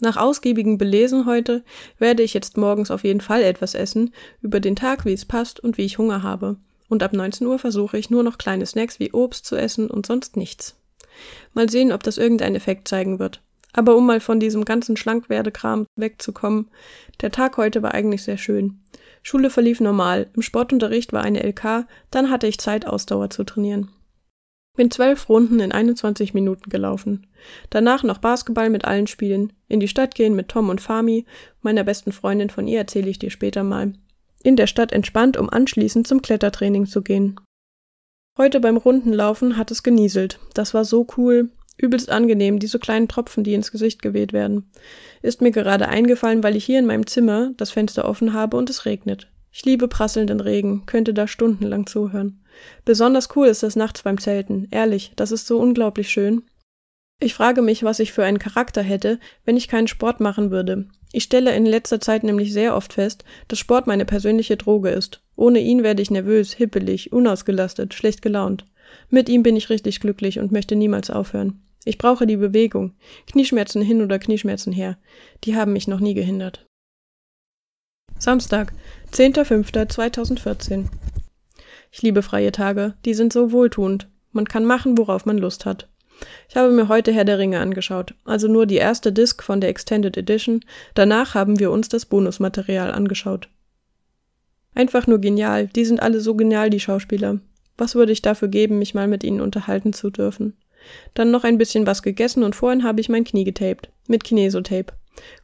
Nach 0.00 0.16
ausgiebigem 0.16 0.78
Belesen 0.78 1.26
heute 1.26 1.62
werde 1.98 2.22
ich 2.22 2.34
jetzt 2.34 2.56
morgens 2.56 2.90
auf 2.90 3.04
jeden 3.04 3.20
Fall 3.20 3.42
etwas 3.42 3.74
essen, 3.74 4.12
über 4.40 4.60
den 4.60 4.76
Tag, 4.76 5.04
wie 5.04 5.12
es 5.12 5.24
passt 5.24 5.60
und 5.60 5.78
wie 5.78 5.84
ich 5.84 5.98
Hunger 5.98 6.22
habe. 6.22 6.56
Und 6.88 7.02
ab 7.02 7.12
19 7.12 7.46
Uhr 7.46 7.58
versuche 7.58 7.96
ich 7.96 8.10
nur 8.10 8.22
noch 8.22 8.38
kleine 8.38 8.66
Snacks 8.66 9.00
wie 9.00 9.12
Obst 9.12 9.46
zu 9.46 9.56
essen 9.56 9.88
und 9.88 10.06
sonst 10.06 10.36
nichts. 10.36 10.76
Mal 11.54 11.70
sehen, 11.70 11.92
ob 11.92 12.02
das 12.02 12.18
irgendeinen 12.18 12.56
Effekt 12.56 12.88
zeigen 12.88 13.18
wird. 13.18 13.40
Aber 13.72 13.96
um 13.96 14.06
mal 14.06 14.20
von 14.20 14.40
diesem 14.40 14.64
ganzen 14.64 14.96
Schlankwerdekram 14.96 15.86
wegzukommen, 15.96 16.68
der 17.20 17.30
Tag 17.30 17.56
heute 17.56 17.82
war 17.82 17.94
eigentlich 17.94 18.22
sehr 18.22 18.36
schön. 18.36 18.80
Schule 19.22 19.50
verlief 19.50 19.80
normal, 19.80 20.28
im 20.34 20.42
Sportunterricht 20.42 21.12
war 21.12 21.22
eine 21.22 21.42
LK, 21.42 21.86
dann 22.10 22.30
hatte 22.30 22.46
ich 22.46 22.58
Zeit, 22.58 22.86
Ausdauer 22.86 23.30
zu 23.30 23.44
trainieren. 23.44 23.88
Bin 24.74 24.90
zwölf 24.90 25.28
Runden 25.28 25.60
in 25.60 25.70
21 25.70 26.32
Minuten 26.32 26.70
gelaufen. 26.70 27.26
Danach 27.68 28.02
noch 28.04 28.18
Basketball 28.18 28.70
mit 28.70 28.86
allen 28.86 29.06
Spielen, 29.06 29.52
in 29.68 29.80
die 29.80 29.88
Stadt 29.88 30.14
gehen 30.14 30.34
mit 30.34 30.48
Tom 30.48 30.70
und 30.70 30.80
Fami, 30.80 31.26
meiner 31.60 31.84
besten 31.84 32.12
Freundin, 32.12 32.48
von 32.48 32.66
ihr 32.66 32.78
erzähle 32.78 33.10
ich 33.10 33.18
dir 33.18 33.30
später 33.30 33.64
mal. 33.64 33.92
In 34.42 34.56
der 34.56 34.66
Stadt 34.66 34.92
entspannt, 34.92 35.36
um 35.36 35.50
anschließend 35.50 36.06
zum 36.06 36.22
Klettertraining 36.22 36.86
zu 36.86 37.02
gehen. 37.02 37.38
Heute 38.38 38.60
beim 38.60 38.78
Rundenlaufen 38.78 39.58
hat 39.58 39.70
es 39.70 39.82
genieselt. 39.82 40.38
Das 40.54 40.72
war 40.72 40.86
so 40.86 41.06
cool. 41.18 41.50
Übelst 41.76 42.10
angenehm, 42.10 42.58
diese 42.58 42.78
kleinen 42.78 43.08
Tropfen, 43.08 43.44
die 43.44 43.54
ins 43.54 43.72
Gesicht 43.72 44.00
geweht 44.00 44.32
werden. 44.32 44.70
Ist 45.20 45.42
mir 45.42 45.50
gerade 45.50 45.88
eingefallen, 45.88 46.42
weil 46.42 46.56
ich 46.56 46.64
hier 46.64 46.78
in 46.78 46.86
meinem 46.86 47.06
Zimmer 47.06 47.50
das 47.56 47.70
Fenster 47.70 48.06
offen 48.06 48.32
habe 48.32 48.56
und 48.56 48.70
es 48.70 48.86
regnet. 48.86 49.31
Ich 49.52 49.64
liebe 49.66 49.86
prasselnden 49.86 50.40
Regen, 50.40 50.86
könnte 50.86 51.12
da 51.12 51.28
stundenlang 51.28 51.86
zuhören. 51.86 52.40
Besonders 52.84 53.28
cool 53.36 53.48
ist 53.48 53.62
das 53.62 53.76
nachts 53.76 54.02
beim 54.02 54.18
Zelten. 54.18 54.66
Ehrlich, 54.70 55.12
das 55.14 55.30
ist 55.30 55.46
so 55.46 55.58
unglaublich 55.58 56.08
schön. 56.08 56.44
Ich 57.20 57.34
frage 57.34 57.62
mich, 57.62 57.84
was 57.84 58.00
ich 58.00 58.12
für 58.12 58.24
einen 58.24 58.38
Charakter 58.38 58.82
hätte, 58.82 59.20
wenn 59.44 59.56
ich 59.56 59.68
keinen 59.68 59.86
Sport 59.86 60.20
machen 60.20 60.50
würde. 60.50 60.88
Ich 61.12 61.24
stelle 61.24 61.54
in 61.54 61.66
letzter 61.66 62.00
Zeit 62.00 62.24
nämlich 62.24 62.52
sehr 62.52 62.74
oft 62.74 62.94
fest, 62.94 63.24
dass 63.46 63.58
Sport 63.58 63.86
meine 63.86 64.06
persönliche 64.06 64.56
Droge 64.56 64.88
ist. 64.88 65.22
Ohne 65.36 65.60
ihn 65.60 65.82
werde 65.82 66.02
ich 66.02 66.10
nervös, 66.10 66.54
hippelig, 66.54 67.12
unausgelastet, 67.12 67.94
schlecht 67.94 68.22
gelaunt. 68.22 68.66
Mit 69.10 69.28
ihm 69.28 69.42
bin 69.42 69.54
ich 69.56 69.70
richtig 69.70 70.00
glücklich 70.00 70.38
und 70.38 70.50
möchte 70.50 70.74
niemals 70.74 71.10
aufhören. 71.10 71.62
Ich 71.84 71.98
brauche 71.98 72.26
die 72.26 72.36
Bewegung. 72.36 72.94
Knieschmerzen 73.30 73.82
hin 73.82 74.02
oder 74.02 74.18
Knieschmerzen 74.18 74.72
her. 74.72 74.98
Die 75.44 75.56
haben 75.56 75.72
mich 75.74 75.88
noch 75.88 76.00
nie 76.00 76.14
gehindert. 76.14 76.64
Samstag, 78.22 78.72
10.05.2014 79.12 80.84
ich 81.90 82.02
liebe 82.02 82.22
freie 82.22 82.52
Tage, 82.52 82.94
die 83.04 83.14
sind 83.14 83.32
so 83.32 83.50
wohltuend. 83.50 84.08
Man 84.30 84.46
kann 84.46 84.64
machen, 84.64 84.96
worauf 84.96 85.26
man 85.26 85.38
Lust 85.38 85.66
hat. 85.66 85.88
Ich 86.48 86.54
habe 86.54 86.72
mir 86.72 86.86
heute 86.86 87.12
Herr 87.12 87.24
der 87.24 87.40
Ringe 87.40 87.58
angeschaut, 87.58 88.14
also 88.24 88.46
nur 88.46 88.66
die 88.66 88.76
erste 88.76 89.12
Disc 89.12 89.42
von 89.42 89.60
der 89.60 89.70
Extended 89.70 90.16
Edition, 90.16 90.64
danach 90.94 91.34
haben 91.34 91.58
wir 91.58 91.72
uns 91.72 91.88
das 91.88 92.06
Bonusmaterial 92.06 92.92
angeschaut. 92.92 93.48
Einfach 94.72 95.08
nur 95.08 95.18
genial, 95.18 95.66
die 95.66 95.84
sind 95.84 96.00
alle 96.00 96.20
so 96.20 96.36
genial, 96.36 96.70
die 96.70 96.78
Schauspieler. 96.78 97.40
Was 97.76 97.96
würde 97.96 98.12
ich 98.12 98.22
dafür 98.22 98.46
geben, 98.46 98.78
mich 98.78 98.94
mal 98.94 99.08
mit 99.08 99.24
ihnen 99.24 99.40
unterhalten 99.40 99.92
zu 99.92 100.10
dürfen? 100.10 100.56
Dann 101.14 101.32
noch 101.32 101.42
ein 101.42 101.58
bisschen 101.58 101.88
was 101.88 102.04
gegessen 102.04 102.44
und 102.44 102.54
vorhin 102.54 102.84
habe 102.84 103.00
ich 103.00 103.08
mein 103.08 103.24
Knie 103.24 103.42
getaped. 103.42 103.90
Mit 104.06 104.22
Kinesotape. 104.22 104.92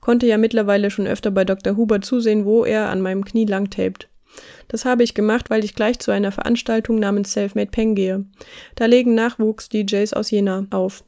Konnte 0.01 0.27
ja 0.27 0.39
mittlerweile 0.39 0.91
schon 0.91 1.07
öfter 1.07 1.31
bei 1.31 1.45
Dr. 1.45 1.77
Huber 1.77 2.01
zusehen, 2.01 2.45
wo 2.45 2.65
er 2.65 2.89
an 2.89 3.01
meinem 3.01 3.25
Knie 3.25 3.47
lang 3.47 3.71
taped. 3.71 4.09
Das 4.69 4.85
habe 4.85 5.03
ich 5.03 5.15
gemacht, 5.15 5.51
weil 5.51 5.65
ich 5.65 5.75
gleich 5.75 5.99
zu 5.99 6.11
einer 6.11 6.33
Veranstaltung 6.33 6.99
namens 6.99 7.33
Selfmade 7.33 7.71
Peng 7.71 7.95
gehe. 7.95 8.25
Da 8.77 8.87
legen 8.87 9.15
Nachwuchs-DJs 9.15 10.13
aus 10.15 10.31
Jena 10.31 10.67
auf. 10.71 11.05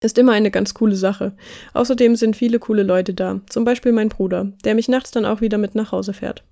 Ist 0.00 0.18
immer 0.18 0.32
eine 0.32 0.50
ganz 0.50 0.74
coole 0.74 0.96
Sache. 0.96 1.34
Außerdem 1.72 2.16
sind 2.16 2.36
viele 2.36 2.58
coole 2.58 2.82
Leute 2.82 3.14
da, 3.14 3.40
zum 3.48 3.64
Beispiel 3.64 3.92
mein 3.92 4.10
Bruder, 4.10 4.52
der 4.64 4.74
mich 4.74 4.88
nachts 4.88 5.10
dann 5.10 5.24
auch 5.24 5.40
wieder 5.40 5.56
mit 5.56 5.74
nach 5.74 5.92
Hause 5.92 6.12
fährt. 6.12 6.44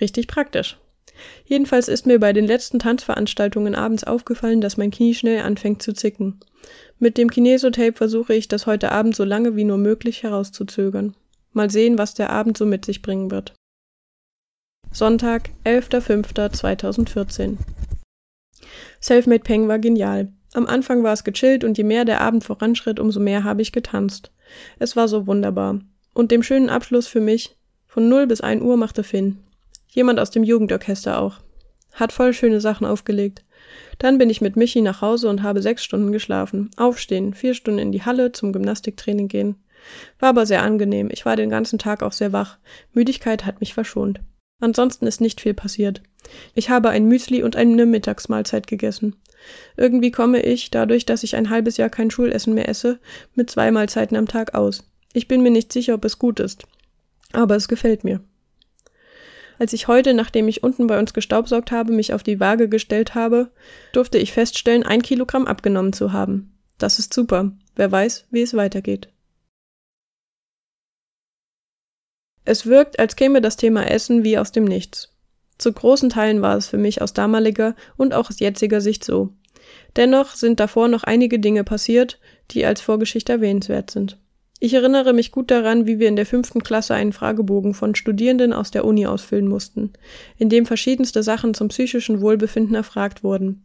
Richtig 0.00 0.28
praktisch. 0.28 0.76
Jedenfalls 1.44 1.88
ist 1.88 2.06
mir 2.06 2.18
bei 2.18 2.32
den 2.32 2.46
letzten 2.46 2.78
Tanzveranstaltungen 2.78 3.74
abends 3.74 4.04
aufgefallen, 4.04 4.60
dass 4.60 4.76
mein 4.76 4.90
Knie 4.90 5.14
schnell 5.14 5.42
anfängt 5.42 5.82
zu 5.82 5.92
zicken. 5.92 6.40
Mit 6.98 7.18
dem 7.18 7.30
Kinesotape 7.30 7.92
versuche 7.92 8.34
ich, 8.34 8.48
das 8.48 8.66
heute 8.66 8.92
Abend 8.92 9.16
so 9.16 9.24
lange 9.24 9.56
wie 9.56 9.64
nur 9.64 9.78
möglich 9.78 10.22
herauszuzögern. 10.22 11.14
Mal 11.52 11.70
sehen, 11.70 11.98
was 11.98 12.14
der 12.14 12.30
Abend 12.30 12.58
so 12.58 12.66
mit 12.66 12.84
sich 12.84 13.02
bringen 13.02 13.30
wird. 13.30 13.54
Sonntag, 14.92 15.50
11.05.2014. 15.64 17.56
Selfmade 19.00 19.42
Peng 19.42 19.68
war 19.68 19.78
genial. 19.78 20.32
Am 20.54 20.66
Anfang 20.66 21.02
war 21.02 21.12
es 21.12 21.24
gechillt 21.24 21.64
und 21.64 21.76
je 21.76 21.84
mehr 21.84 22.04
der 22.04 22.20
Abend 22.22 22.44
voranschritt, 22.44 22.98
umso 22.98 23.20
mehr 23.20 23.44
habe 23.44 23.62
ich 23.62 23.72
getanzt. 23.72 24.32
Es 24.78 24.96
war 24.96 25.08
so 25.08 25.26
wunderbar. 25.26 25.80
Und 26.14 26.30
dem 26.30 26.42
schönen 26.42 26.70
Abschluss 26.70 27.06
für 27.06 27.20
mich, 27.20 27.56
von 27.86 28.08
0 28.08 28.26
bis 28.26 28.40
1 28.40 28.62
Uhr 28.62 28.76
machte 28.76 29.04
Finn. 29.04 29.38
Jemand 29.96 30.20
aus 30.20 30.30
dem 30.30 30.44
Jugendorchester 30.44 31.18
auch. 31.18 31.38
Hat 31.94 32.12
voll 32.12 32.34
schöne 32.34 32.60
Sachen 32.60 32.86
aufgelegt. 32.86 33.44
Dann 33.98 34.18
bin 34.18 34.28
ich 34.28 34.42
mit 34.42 34.54
Michi 34.54 34.82
nach 34.82 35.00
Hause 35.00 35.30
und 35.30 35.42
habe 35.42 35.62
sechs 35.62 35.82
Stunden 35.82 36.12
geschlafen. 36.12 36.70
Aufstehen, 36.76 37.32
vier 37.32 37.54
Stunden 37.54 37.78
in 37.78 37.92
die 37.92 38.02
Halle 38.02 38.30
zum 38.30 38.52
Gymnastiktraining 38.52 39.28
gehen. 39.28 39.56
War 40.18 40.28
aber 40.28 40.44
sehr 40.44 40.62
angenehm. 40.62 41.08
Ich 41.10 41.24
war 41.24 41.34
den 41.34 41.48
ganzen 41.48 41.78
Tag 41.78 42.02
auch 42.02 42.12
sehr 42.12 42.34
wach. 42.34 42.58
Müdigkeit 42.92 43.46
hat 43.46 43.60
mich 43.60 43.72
verschont. 43.72 44.20
Ansonsten 44.60 45.06
ist 45.06 45.22
nicht 45.22 45.40
viel 45.40 45.54
passiert. 45.54 46.02
Ich 46.54 46.68
habe 46.68 46.90
ein 46.90 47.06
Müsli 47.06 47.42
und 47.42 47.56
eine 47.56 47.86
Mittagsmahlzeit 47.86 48.66
gegessen. 48.66 49.16
Irgendwie 49.78 50.10
komme 50.10 50.42
ich, 50.42 50.70
dadurch, 50.70 51.06
dass 51.06 51.22
ich 51.22 51.36
ein 51.36 51.48
halbes 51.48 51.78
Jahr 51.78 51.88
kein 51.88 52.10
Schulessen 52.10 52.52
mehr 52.52 52.68
esse, 52.68 52.98
mit 53.34 53.48
zwei 53.48 53.70
Mahlzeiten 53.70 54.18
am 54.18 54.28
Tag 54.28 54.54
aus. 54.54 54.84
Ich 55.14 55.26
bin 55.26 55.42
mir 55.42 55.50
nicht 55.50 55.72
sicher, 55.72 55.94
ob 55.94 56.04
es 56.04 56.18
gut 56.18 56.38
ist. 56.38 56.64
Aber 57.32 57.56
es 57.56 57.66
gefällt 57.66 58.04
mir. 58.04 58.20
Als 59.58 59.72
ich 59.72 59.88
heute, 59.88 60.12
nachdem 60.12 60.48
ich 60.48 60.62
unten 60.62 60.86
bei 60.86 60.98
uns 60.98 61.14
gestaubsaugt 61.14 61.70
habe, 61.70 61.92
mich 61.92 62.12
auf 62.12 62.22
die 62.22 62.40
Waage 62.40 62.68
gestellt 62.68 63.14
habe, 63.14 63.50
durfte 63.92 64.18
ich 64.18 64.32
feststellen, 64.32 64.82
ein 64.82 65.02
Kilogramm 65.02 65.46
abgenommen 65.46 65.92
zu 65.92 66.12
haben. 66.12 66.58
Das 66.78 66.98
ist 66.98 67.14
super. 67.14 67.52
Wer 67.74 67.90
weiß, 67.90 68.26
wie 68.30 68.42
es 68.42 68.54
weitergeht. 68.54 69.08
Es 72.44 72.66
wirkt, 72.66 72.98
als 72.98 73.16
käme 73.16 73.40
das 73.40 73.56
Thema 73.56 73.90
Essen 73.90 74.22
wie 74.22 74.38
aus 74.38 74.52
dem 74.52 74.64
Nichts. 74.64 75.12
Zu 75.58 75.72
großen 75.72 76.10
Teilen 76.10 76.42
war 76.42 76.56
es 76.56 76.68
für 76.68 76.78
mich 76.78 77.00
aus 77.00 77.12
damaliger 77.12 77.74
und 77.96 78.14
auch 78.14 78.28
aus 78.28 78.40
jetziger 78.40 78.80
Sicht 78.80 79.04
so. 79.04 79.32
Dennoch 79.96 80.34
sind 80.34 80.60
davor 80.60 80.88
noch 80.88 81.02
einige 81.02 81.38
Dinge 81.38 81.64
passiert, 81.64 82.20
die 82.50 82.64
als 82.64 82.80
Vorgeschichte 82.80 83.32
erwähnenswert 83.32 83.90
sind. 83.90 84.18
Ich 84.58 84.72
erinnere 84.72 85.12
mich 85.12 85.32
gut 85.32 85.50
daran, 85.50 85.86
wie 85.86 85.98
wir 85.98 86.08
in 86.08 86.16
der 86.16 86.24
fünften 86.24 86.62
Klasse 86.62 86.94
einen 86.94 87.12
Fragebogen 87.12 87.74
von 87.74 87.94
Studierenden 87.94 88.54
aus 88.54 88.70
der 88.70 88.86
Uni 88.86 89.06
ausfüllen 89.06 89.48
mussten, 89.48 89.92
in 90.38 90.48
dem 90.48 90.64
verschiedenste 90.64 91.22
Sachen 91.22 91.52
zum 91.52 91.68
psychischen 91.68 92.22
Wohlbefinden 92.22 92.74
erfragt 92.74 93.22
wurden. 93.22 93.64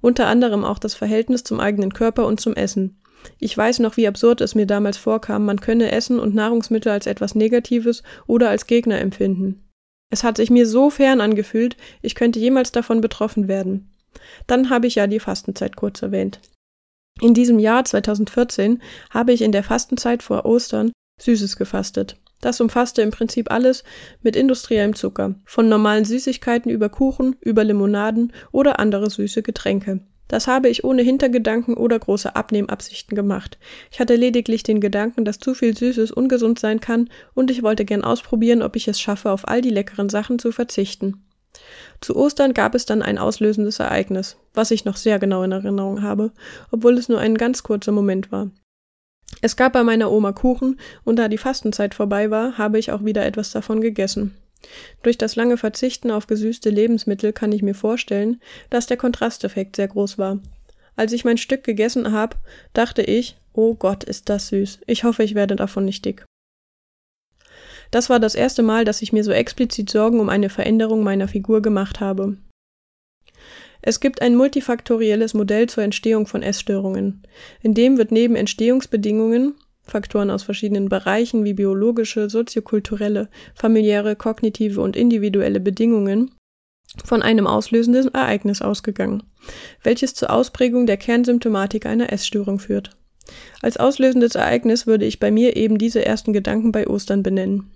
Unter 0.00 0.26
anderem 0.26 0.64
auch 0.64 0.80
das 0.80 0.94
Verhältnis 0.94 1.44
zum 1.44 1.60
eigenen 1.60 1.92
Körper 1.92 2.26
und 2.26 2.40
zum 2.40 2.54
Essen. 2.54 2.96
Ich 3.38 3.56
weiß 3.56 3.78
noch, 3.78 3.96
wie 3.96 4.08
absurd 4.08 4.40
es 4.40 4.56
mir 4.56 4.66
damals 4.66 4.96
vorkam, 4.96 5.44
man 5.44 5.60
könne 5.60 5.92
Essen 5.92 6.18
und 6.18 6.34
Nahrungsmittel 6.34 6.90
als 6.90 7.06
etwas 7.06 7.36
Negatives 7.36 8.02
oder 8.26 8.48
als 8.48 8.66
Gegner 8.66 8.98
empfinden. 8.98 9.62
Es 10.10 10.24
hat 10.24 10.38
sich 10.38 10.50
mir 10.50 10.66
so 10.66 10.90
fern 10.90 11.20
angefühlt, 11.20 11.76
ich 12.02 12.16
könnte 12.16 12.40
jemals 12.40 12.72
davon 12.72 13.00
betroffen 13.00 13.46
werden. 13.46 13.92
Dann 14.48 14.70
habe 14.70 14.88
ich 14.88 14.96
ja 14.96 15.06
die 15.06 15.20
Fastenzeit 15.20 15.76
kurz 15.76 16.02
erwähnt. 16.02 16.40
In 17.20 17.34
diesem 17.34 17.58
Jahr 17.58 17.84
2014 17.84 18.82
habe 19.10 19.32
ich 19.32 19.42
in 19.42 19.52
der 19.52 19.62
Fastenzeit 19.62 20.22
vor 20.22 20.44
Ostern 20.44 20.92
Süßes 21.20 21.56
gefastet. 21.56 22.16
Das 22.40 22.60
umfasste 22.60 23.02
im 23.02 23.12
Prinzip 23.12 23.52
alles 23.52 23.84
mit 24.22 24.34
industriellem 24.34 24.96
Zucker, 24.96 25.36
von 25.44 25.68
normalen 25.68 26.04
Süßigkeiten 26.04 26.70
über 26.70 26.88
Kuchen, 26.88 27.36
über 27.40 27.62
Limonaden 27.62 28.32
oder 28.50 28.80
andere 28.80 29.08
süße 29.08 29.42
Getränke. 29.42 30.00
Das 30.26 30.48
habe 30.48 30.68
ich 30.68 30.82
ohne 30.82 31.02
Hintergedanken 31.02 31.74
oder 31.74 31.98
große 31.98 32.34
Abnehmabsichten 32.34 33.14
gemacht. 33.14 33.58
Ich 33.92 34.00
hatte 34.00 34.16
lediglich 34.16 34.62
den 34.62 34.80
Gedanken, 34.80 35.24
dass 35.24 35.38
zu 35.38 35.54
viel 35.54 35.76
Süßes 35.76 36.10
ungesund 36.10 36.58
sein 36.58 36.80
kann, 36.80 37.10
und 37.34 37.50
ich 37.50 37.62
wollte 37.62 37.84
gern 37.84 38.02
ausprobieren, 38.02 38.62
ob 38.62 38.74
ich 38.74 38.88
es 38.88 39.00
schaffe, 39.00 39.30
auf 39.30 39.46
all 39.46 39.60
die 39.60 39.70
leckeren 39.70 40.08
Sachen 40.08 40.38
zu 40.38 40.50
verzichten. 40.50 41.22
Zu 42.00 42.16
Ostern 42.16 42.54
gab 42.54 42.74
es 42.74 42.86
dann 42.86 43.02
ein 43.02 43.18
auslösendes 43.18 43.78
Ereignis, 43.78 44.38
was 44.54 44.70
ich 44.70 44.84
noch 44.84 44.96
sehr 44.96 45.18
genau 45.18 45.42
in 45.42 45.52
Erinnerung 45.52 46.02
habe, 46.02 46.32
obwohl 46.70 46.98
es 46.98 47.08
nur 47.08 47.18
ein 47.18 47.36
ganz 47.36 47.62
kurzer 47.62 47.92
Moment 47.92 48.32
war. 48.32 48.50
Es 49.40 49.56
gab 49.56 49.72
bei 49.72 49.82
meiner 49.82 50.10
Oma 50.10 50.32
Kuchen, 50.32 50.78
und 51.04 51.16
da 51.16 51.28
die 51.28 51.38
Fastenzeit 51.38 51.94
vorbei 51.94 52.30
war, 52.30 52.58
habe 52.58 52.78
ich 52.78 52.92
auch 52.92 53.04
wieder 53.04 53.24
etwas 53.24 53.50
davon 53.50 53.80
gegessen. 53.80 54.36
Durch 55.02 55.18
das 55.18 55.34
lange 55.36 55.56
Verzichten 55.56 56.10
auf 56.10 56.26
gesüßte 56.26 56.70
Lebensmittel 56.70 57.32
kann 57.32 57.52
ich 57.52 57.62
mir 57.62 57.74
vorstellen, 57.74 58.40
dass 58.70 58.86
der 58.86 58.96
Kontrasteffekt 58.96 59.76
sehr 59.76 59.88
groß 59.88 60.18
war. 60.18 60.38
Als 60.94 61.12
ich 61.12 61.24
mein 61.24 61.38
Stück 61.38 61.64
gegessen 61.64 62.12
habe, 62.12 62.36
dachte 62.74 63.02
ich, 63.02 63.36
oh 63.54 63.74
Gott, 63.74 64.04
ist 64.04 64.28
das 64.28 64.48
süß. 64.48 64.80
Ich 64.86 65.04
hoffe, 65.04 65.22
ich 65.24 65.34
werde 65.34 65.56
davon 65.56 65.84
nicht 65.84 66.04
dick. 66.04 66.24
Das 67.90 68.08
war 68.08 68.20
das 68.20 68.34
erste 68.34 68.62
Mal, 68.62 68.84
dass 68.84 69.02
ich 69.02 69.12
mir 69.12 69.24
so 69.24 69.32
explizit 69.32 69.90
Sorgen 69.90 70.20
um 70.20 70.28
eine 70.28 70.48
Veränderung 70.48 71.02
meiner 71.02 71.28
Figur 71.28 71.60
gemacht 71.60 72.00
habe. 72.00 72.36
Es 73.82 73.98
gibt 73.98 74.22
ein 74.22 74.36
multifaktorielles 74.36 75.34
Modell 75.34 75.68
zur 75.68 75.82
Entstehung 75.82 76.26
von 76.26 76.42
Essstörungen. 76.42 77.22
In 77.62 77.74
dem 77.74 77.98
wird 77.98 78.12
neben 78.12 78.36
Entstehungsbedingungen, 78.36 79.54
Faktoren 79.82 80.30
aus 80.30 80.44
verschiedenen 80.44 80.88
Bereichen 80.88 81.44
wie 81.44 81.54
biologische, 81.54 82.30
soziokulturelle, 82.30 83.28
familiäre, 83.54 84.14
kognitive 84.14 84.80
und 84.80 84.96
individuelle 84.96 85.58
Bedingungen, 85.58 86.30
von 87.04 87.22
einem 87.22 87.46
auslösenden 87.48 88.14
Ereignis 88.14 88.62
ausgegangen, 88.62 89.24
welches 89.82 90.14
zur 90.14 90.30
Ausprägung 90.30 90.86
der 90.86 90.98
Kernsymptomatik 90.98 91.86
einer 91.86 92.12
Essstörung 92.12 92.60
führt. 92.60 92.90
Als 93.62 93.76
auslösendes 93.76 94.34
Ereignis 94.34 94.86
würde 94.86 95.04
ich 95.04 95.18
bei 95.18 95.30
mir 95.30 95.56
eben 95.56 95.78
diese 95.78 96.04
ersten 96.04 96.32
Gedanken 96.32 96.70
bei 96.70 96.86
Ostern 96.86 97.22
benennen. 97.22 97.70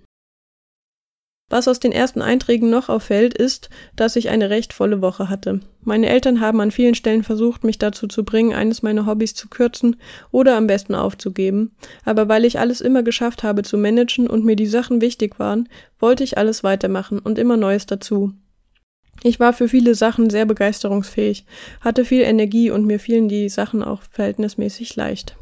Was 1.49 1.69
aus 1.69 1.79
den 1.79 1.93
ersten 1.93 2.21
Einträgen 2.21 2.69
noch 2.69 2.89
auffällt, 2.89 3.33
ist, 3.33 3.69
dass 3.95 4.17
ich 4.17 4.27
eine 4.29 4.49
recht 4.49 4.73
volle 4.73 5.01
Woche 5.01 5.29
hatte. 5.29 5.61
Meine 5.81 6.09
Eltern 6.09 6.41
haben 6.41 6.59
an 6.59 6.71
vielen 6.71 6.93
Stellen 6.93 7.23
versucht, 7.23 7.63
mich 7.63 7.77
dazu 7.77 8.07
zu 8.07 8.25
bringen, 8.25 8.53
eines 8.53 8.83
meiner 8.83 9.05
Hobbys 9.05 9.33
zu 9.33 9.47
kürzen 9.47 9.95
oder 10.31 10.57
am 10.57 10.67
besten 10.67 10.93
aufzugeben. 10.93 11.71
Aber 12.03 12.27
weil 12.27 12.43
ich 12.43 12.59
alles 12.59 12.81
immer 12.81 13.01
geschafft 13.01 13.43
habe 13.43 13.63
zu 13.63 13.77
managen 13.77 14.27
und 14.27 14.43
mir 14.43 14.57
die 14.57 14.65
Sachen 14.65 14.99
wichtig 14.99 15.39
waren, 15.39 15.69
wollte 15.99 16.25
ich 16.25 16.37
alles 16.37 16.65
weitermachen 16.65 17.19
und 17.19 17.39
immer 17.39 17.55
Neues 17.55 17.85
dazu. 17.85 18.33
Ich 19.23 19.39
war 19.39 19.53
für 19.53 19.69
viele 19.69 19.95
Sachen 19.95 20.29
sehr 20.29 20.45
begeisterungsfähig, 20.45 21.45
hatte 21.79 22.03
viel 22.03 22.23
Energie 22.23 22.71
und 22.71 22.85
mir 22.85 22.99
fielen 22.99 23.29
die 23.29 23.47
Sachen 23.47 23.83
auch 23.83 24.01
verhältnismäßig 24.11 24.97
leicht. 24.97 25.37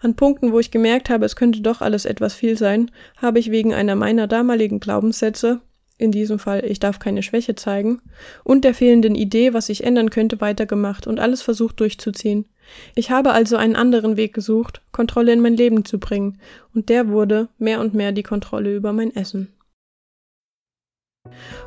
An 0.00 0.14
Punkten, 0.14 0.52
wo 0.52 0.60
ich 0.60 0.70
gemerkt 0.70 1.10
habe, 1.10 1.24
es 1.24 1.34
könnte 1.34 1.60
doch 1.60 1.80
alles 1.80 2.04
etwas 2.04 2.34
viel 2.34 2.56
sein, 2.56 2.90
habe 3.16 3.38
ich 3.38 3.50
wegen 3.50 3.74
einer 3.74 3.96
meiner 3.96 4.26
damaligen 4.26 4.78
Glaubenssätze, 4.78 5.60
in 5.98 6.12
diesem 6.12 6.38
Fall 6.38 6.64
ich 6.64 6.78
darf 6.78 7.00
keine 7.00 7.24
Schwäche 7.24 7.56
zeigen, 7.56 8.00
und 8.44 8.64
der 8.64 8.74
fehlenden 8.74 9.16
Idee, 9.16 9.52
was 9.52 9.68
ich 9.68 9.82
ändern 9.82 10.10
könnte, 10.10 10.40
weitergemacht 10.40 11.08
und 11.08 11.18
alles 11.18 11.42
versucht 11.42 11.80
durchzuziehen. 11.80 12.46
Ich 12.94 13.10
habe 13.10 13.32
also 13.32 13.56
einen 13.56 13.74
anderen 13.74 14.16
Weg 14.16 14.34
gesucht, 14.34 14.82
Kontrolle 14.92 15.32
in 15.32 15.40
mein 15.40 15.56
Leben 15.56 15.84
zu 15.84 15.98
bringen, 15.98 16.38
und 16.74 16.88
der 16.88 17.08
wurde 17.08 17.48
mehr 17.58 17.80
und 17.80 17.94
mehr 17.94 18.12
die 18.12 18.22
Kontrolle 18.22 18.74
über 18.76 18.92
mein 18.92 19.14
Essen. 19.16 19.52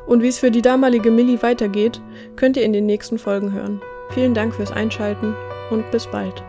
Und 0.06 0.22
wie 0.22 0.28
es 0.28 0.38
für 0.38 0.50
die 0.50 0.62
damalige 0.62 1.10
Millie 1.10 1.42
weitergeht, 1.42 2.00
könnt 2.36 2.56
ihr 2.56 2.64
in 2.64 2.72
den 2.72 2.86
nächsten 2.86 3.18
Folgen 3.18 3.52
hören. 3.52 3.80
Vielen 4.10 4.34
Dank 4.34 4.54
fürs 4.54 4.72
Einschalten 4.72 5.34
und 5.70 5.88
bis 5.90 6.06
bald. 6.06 6.42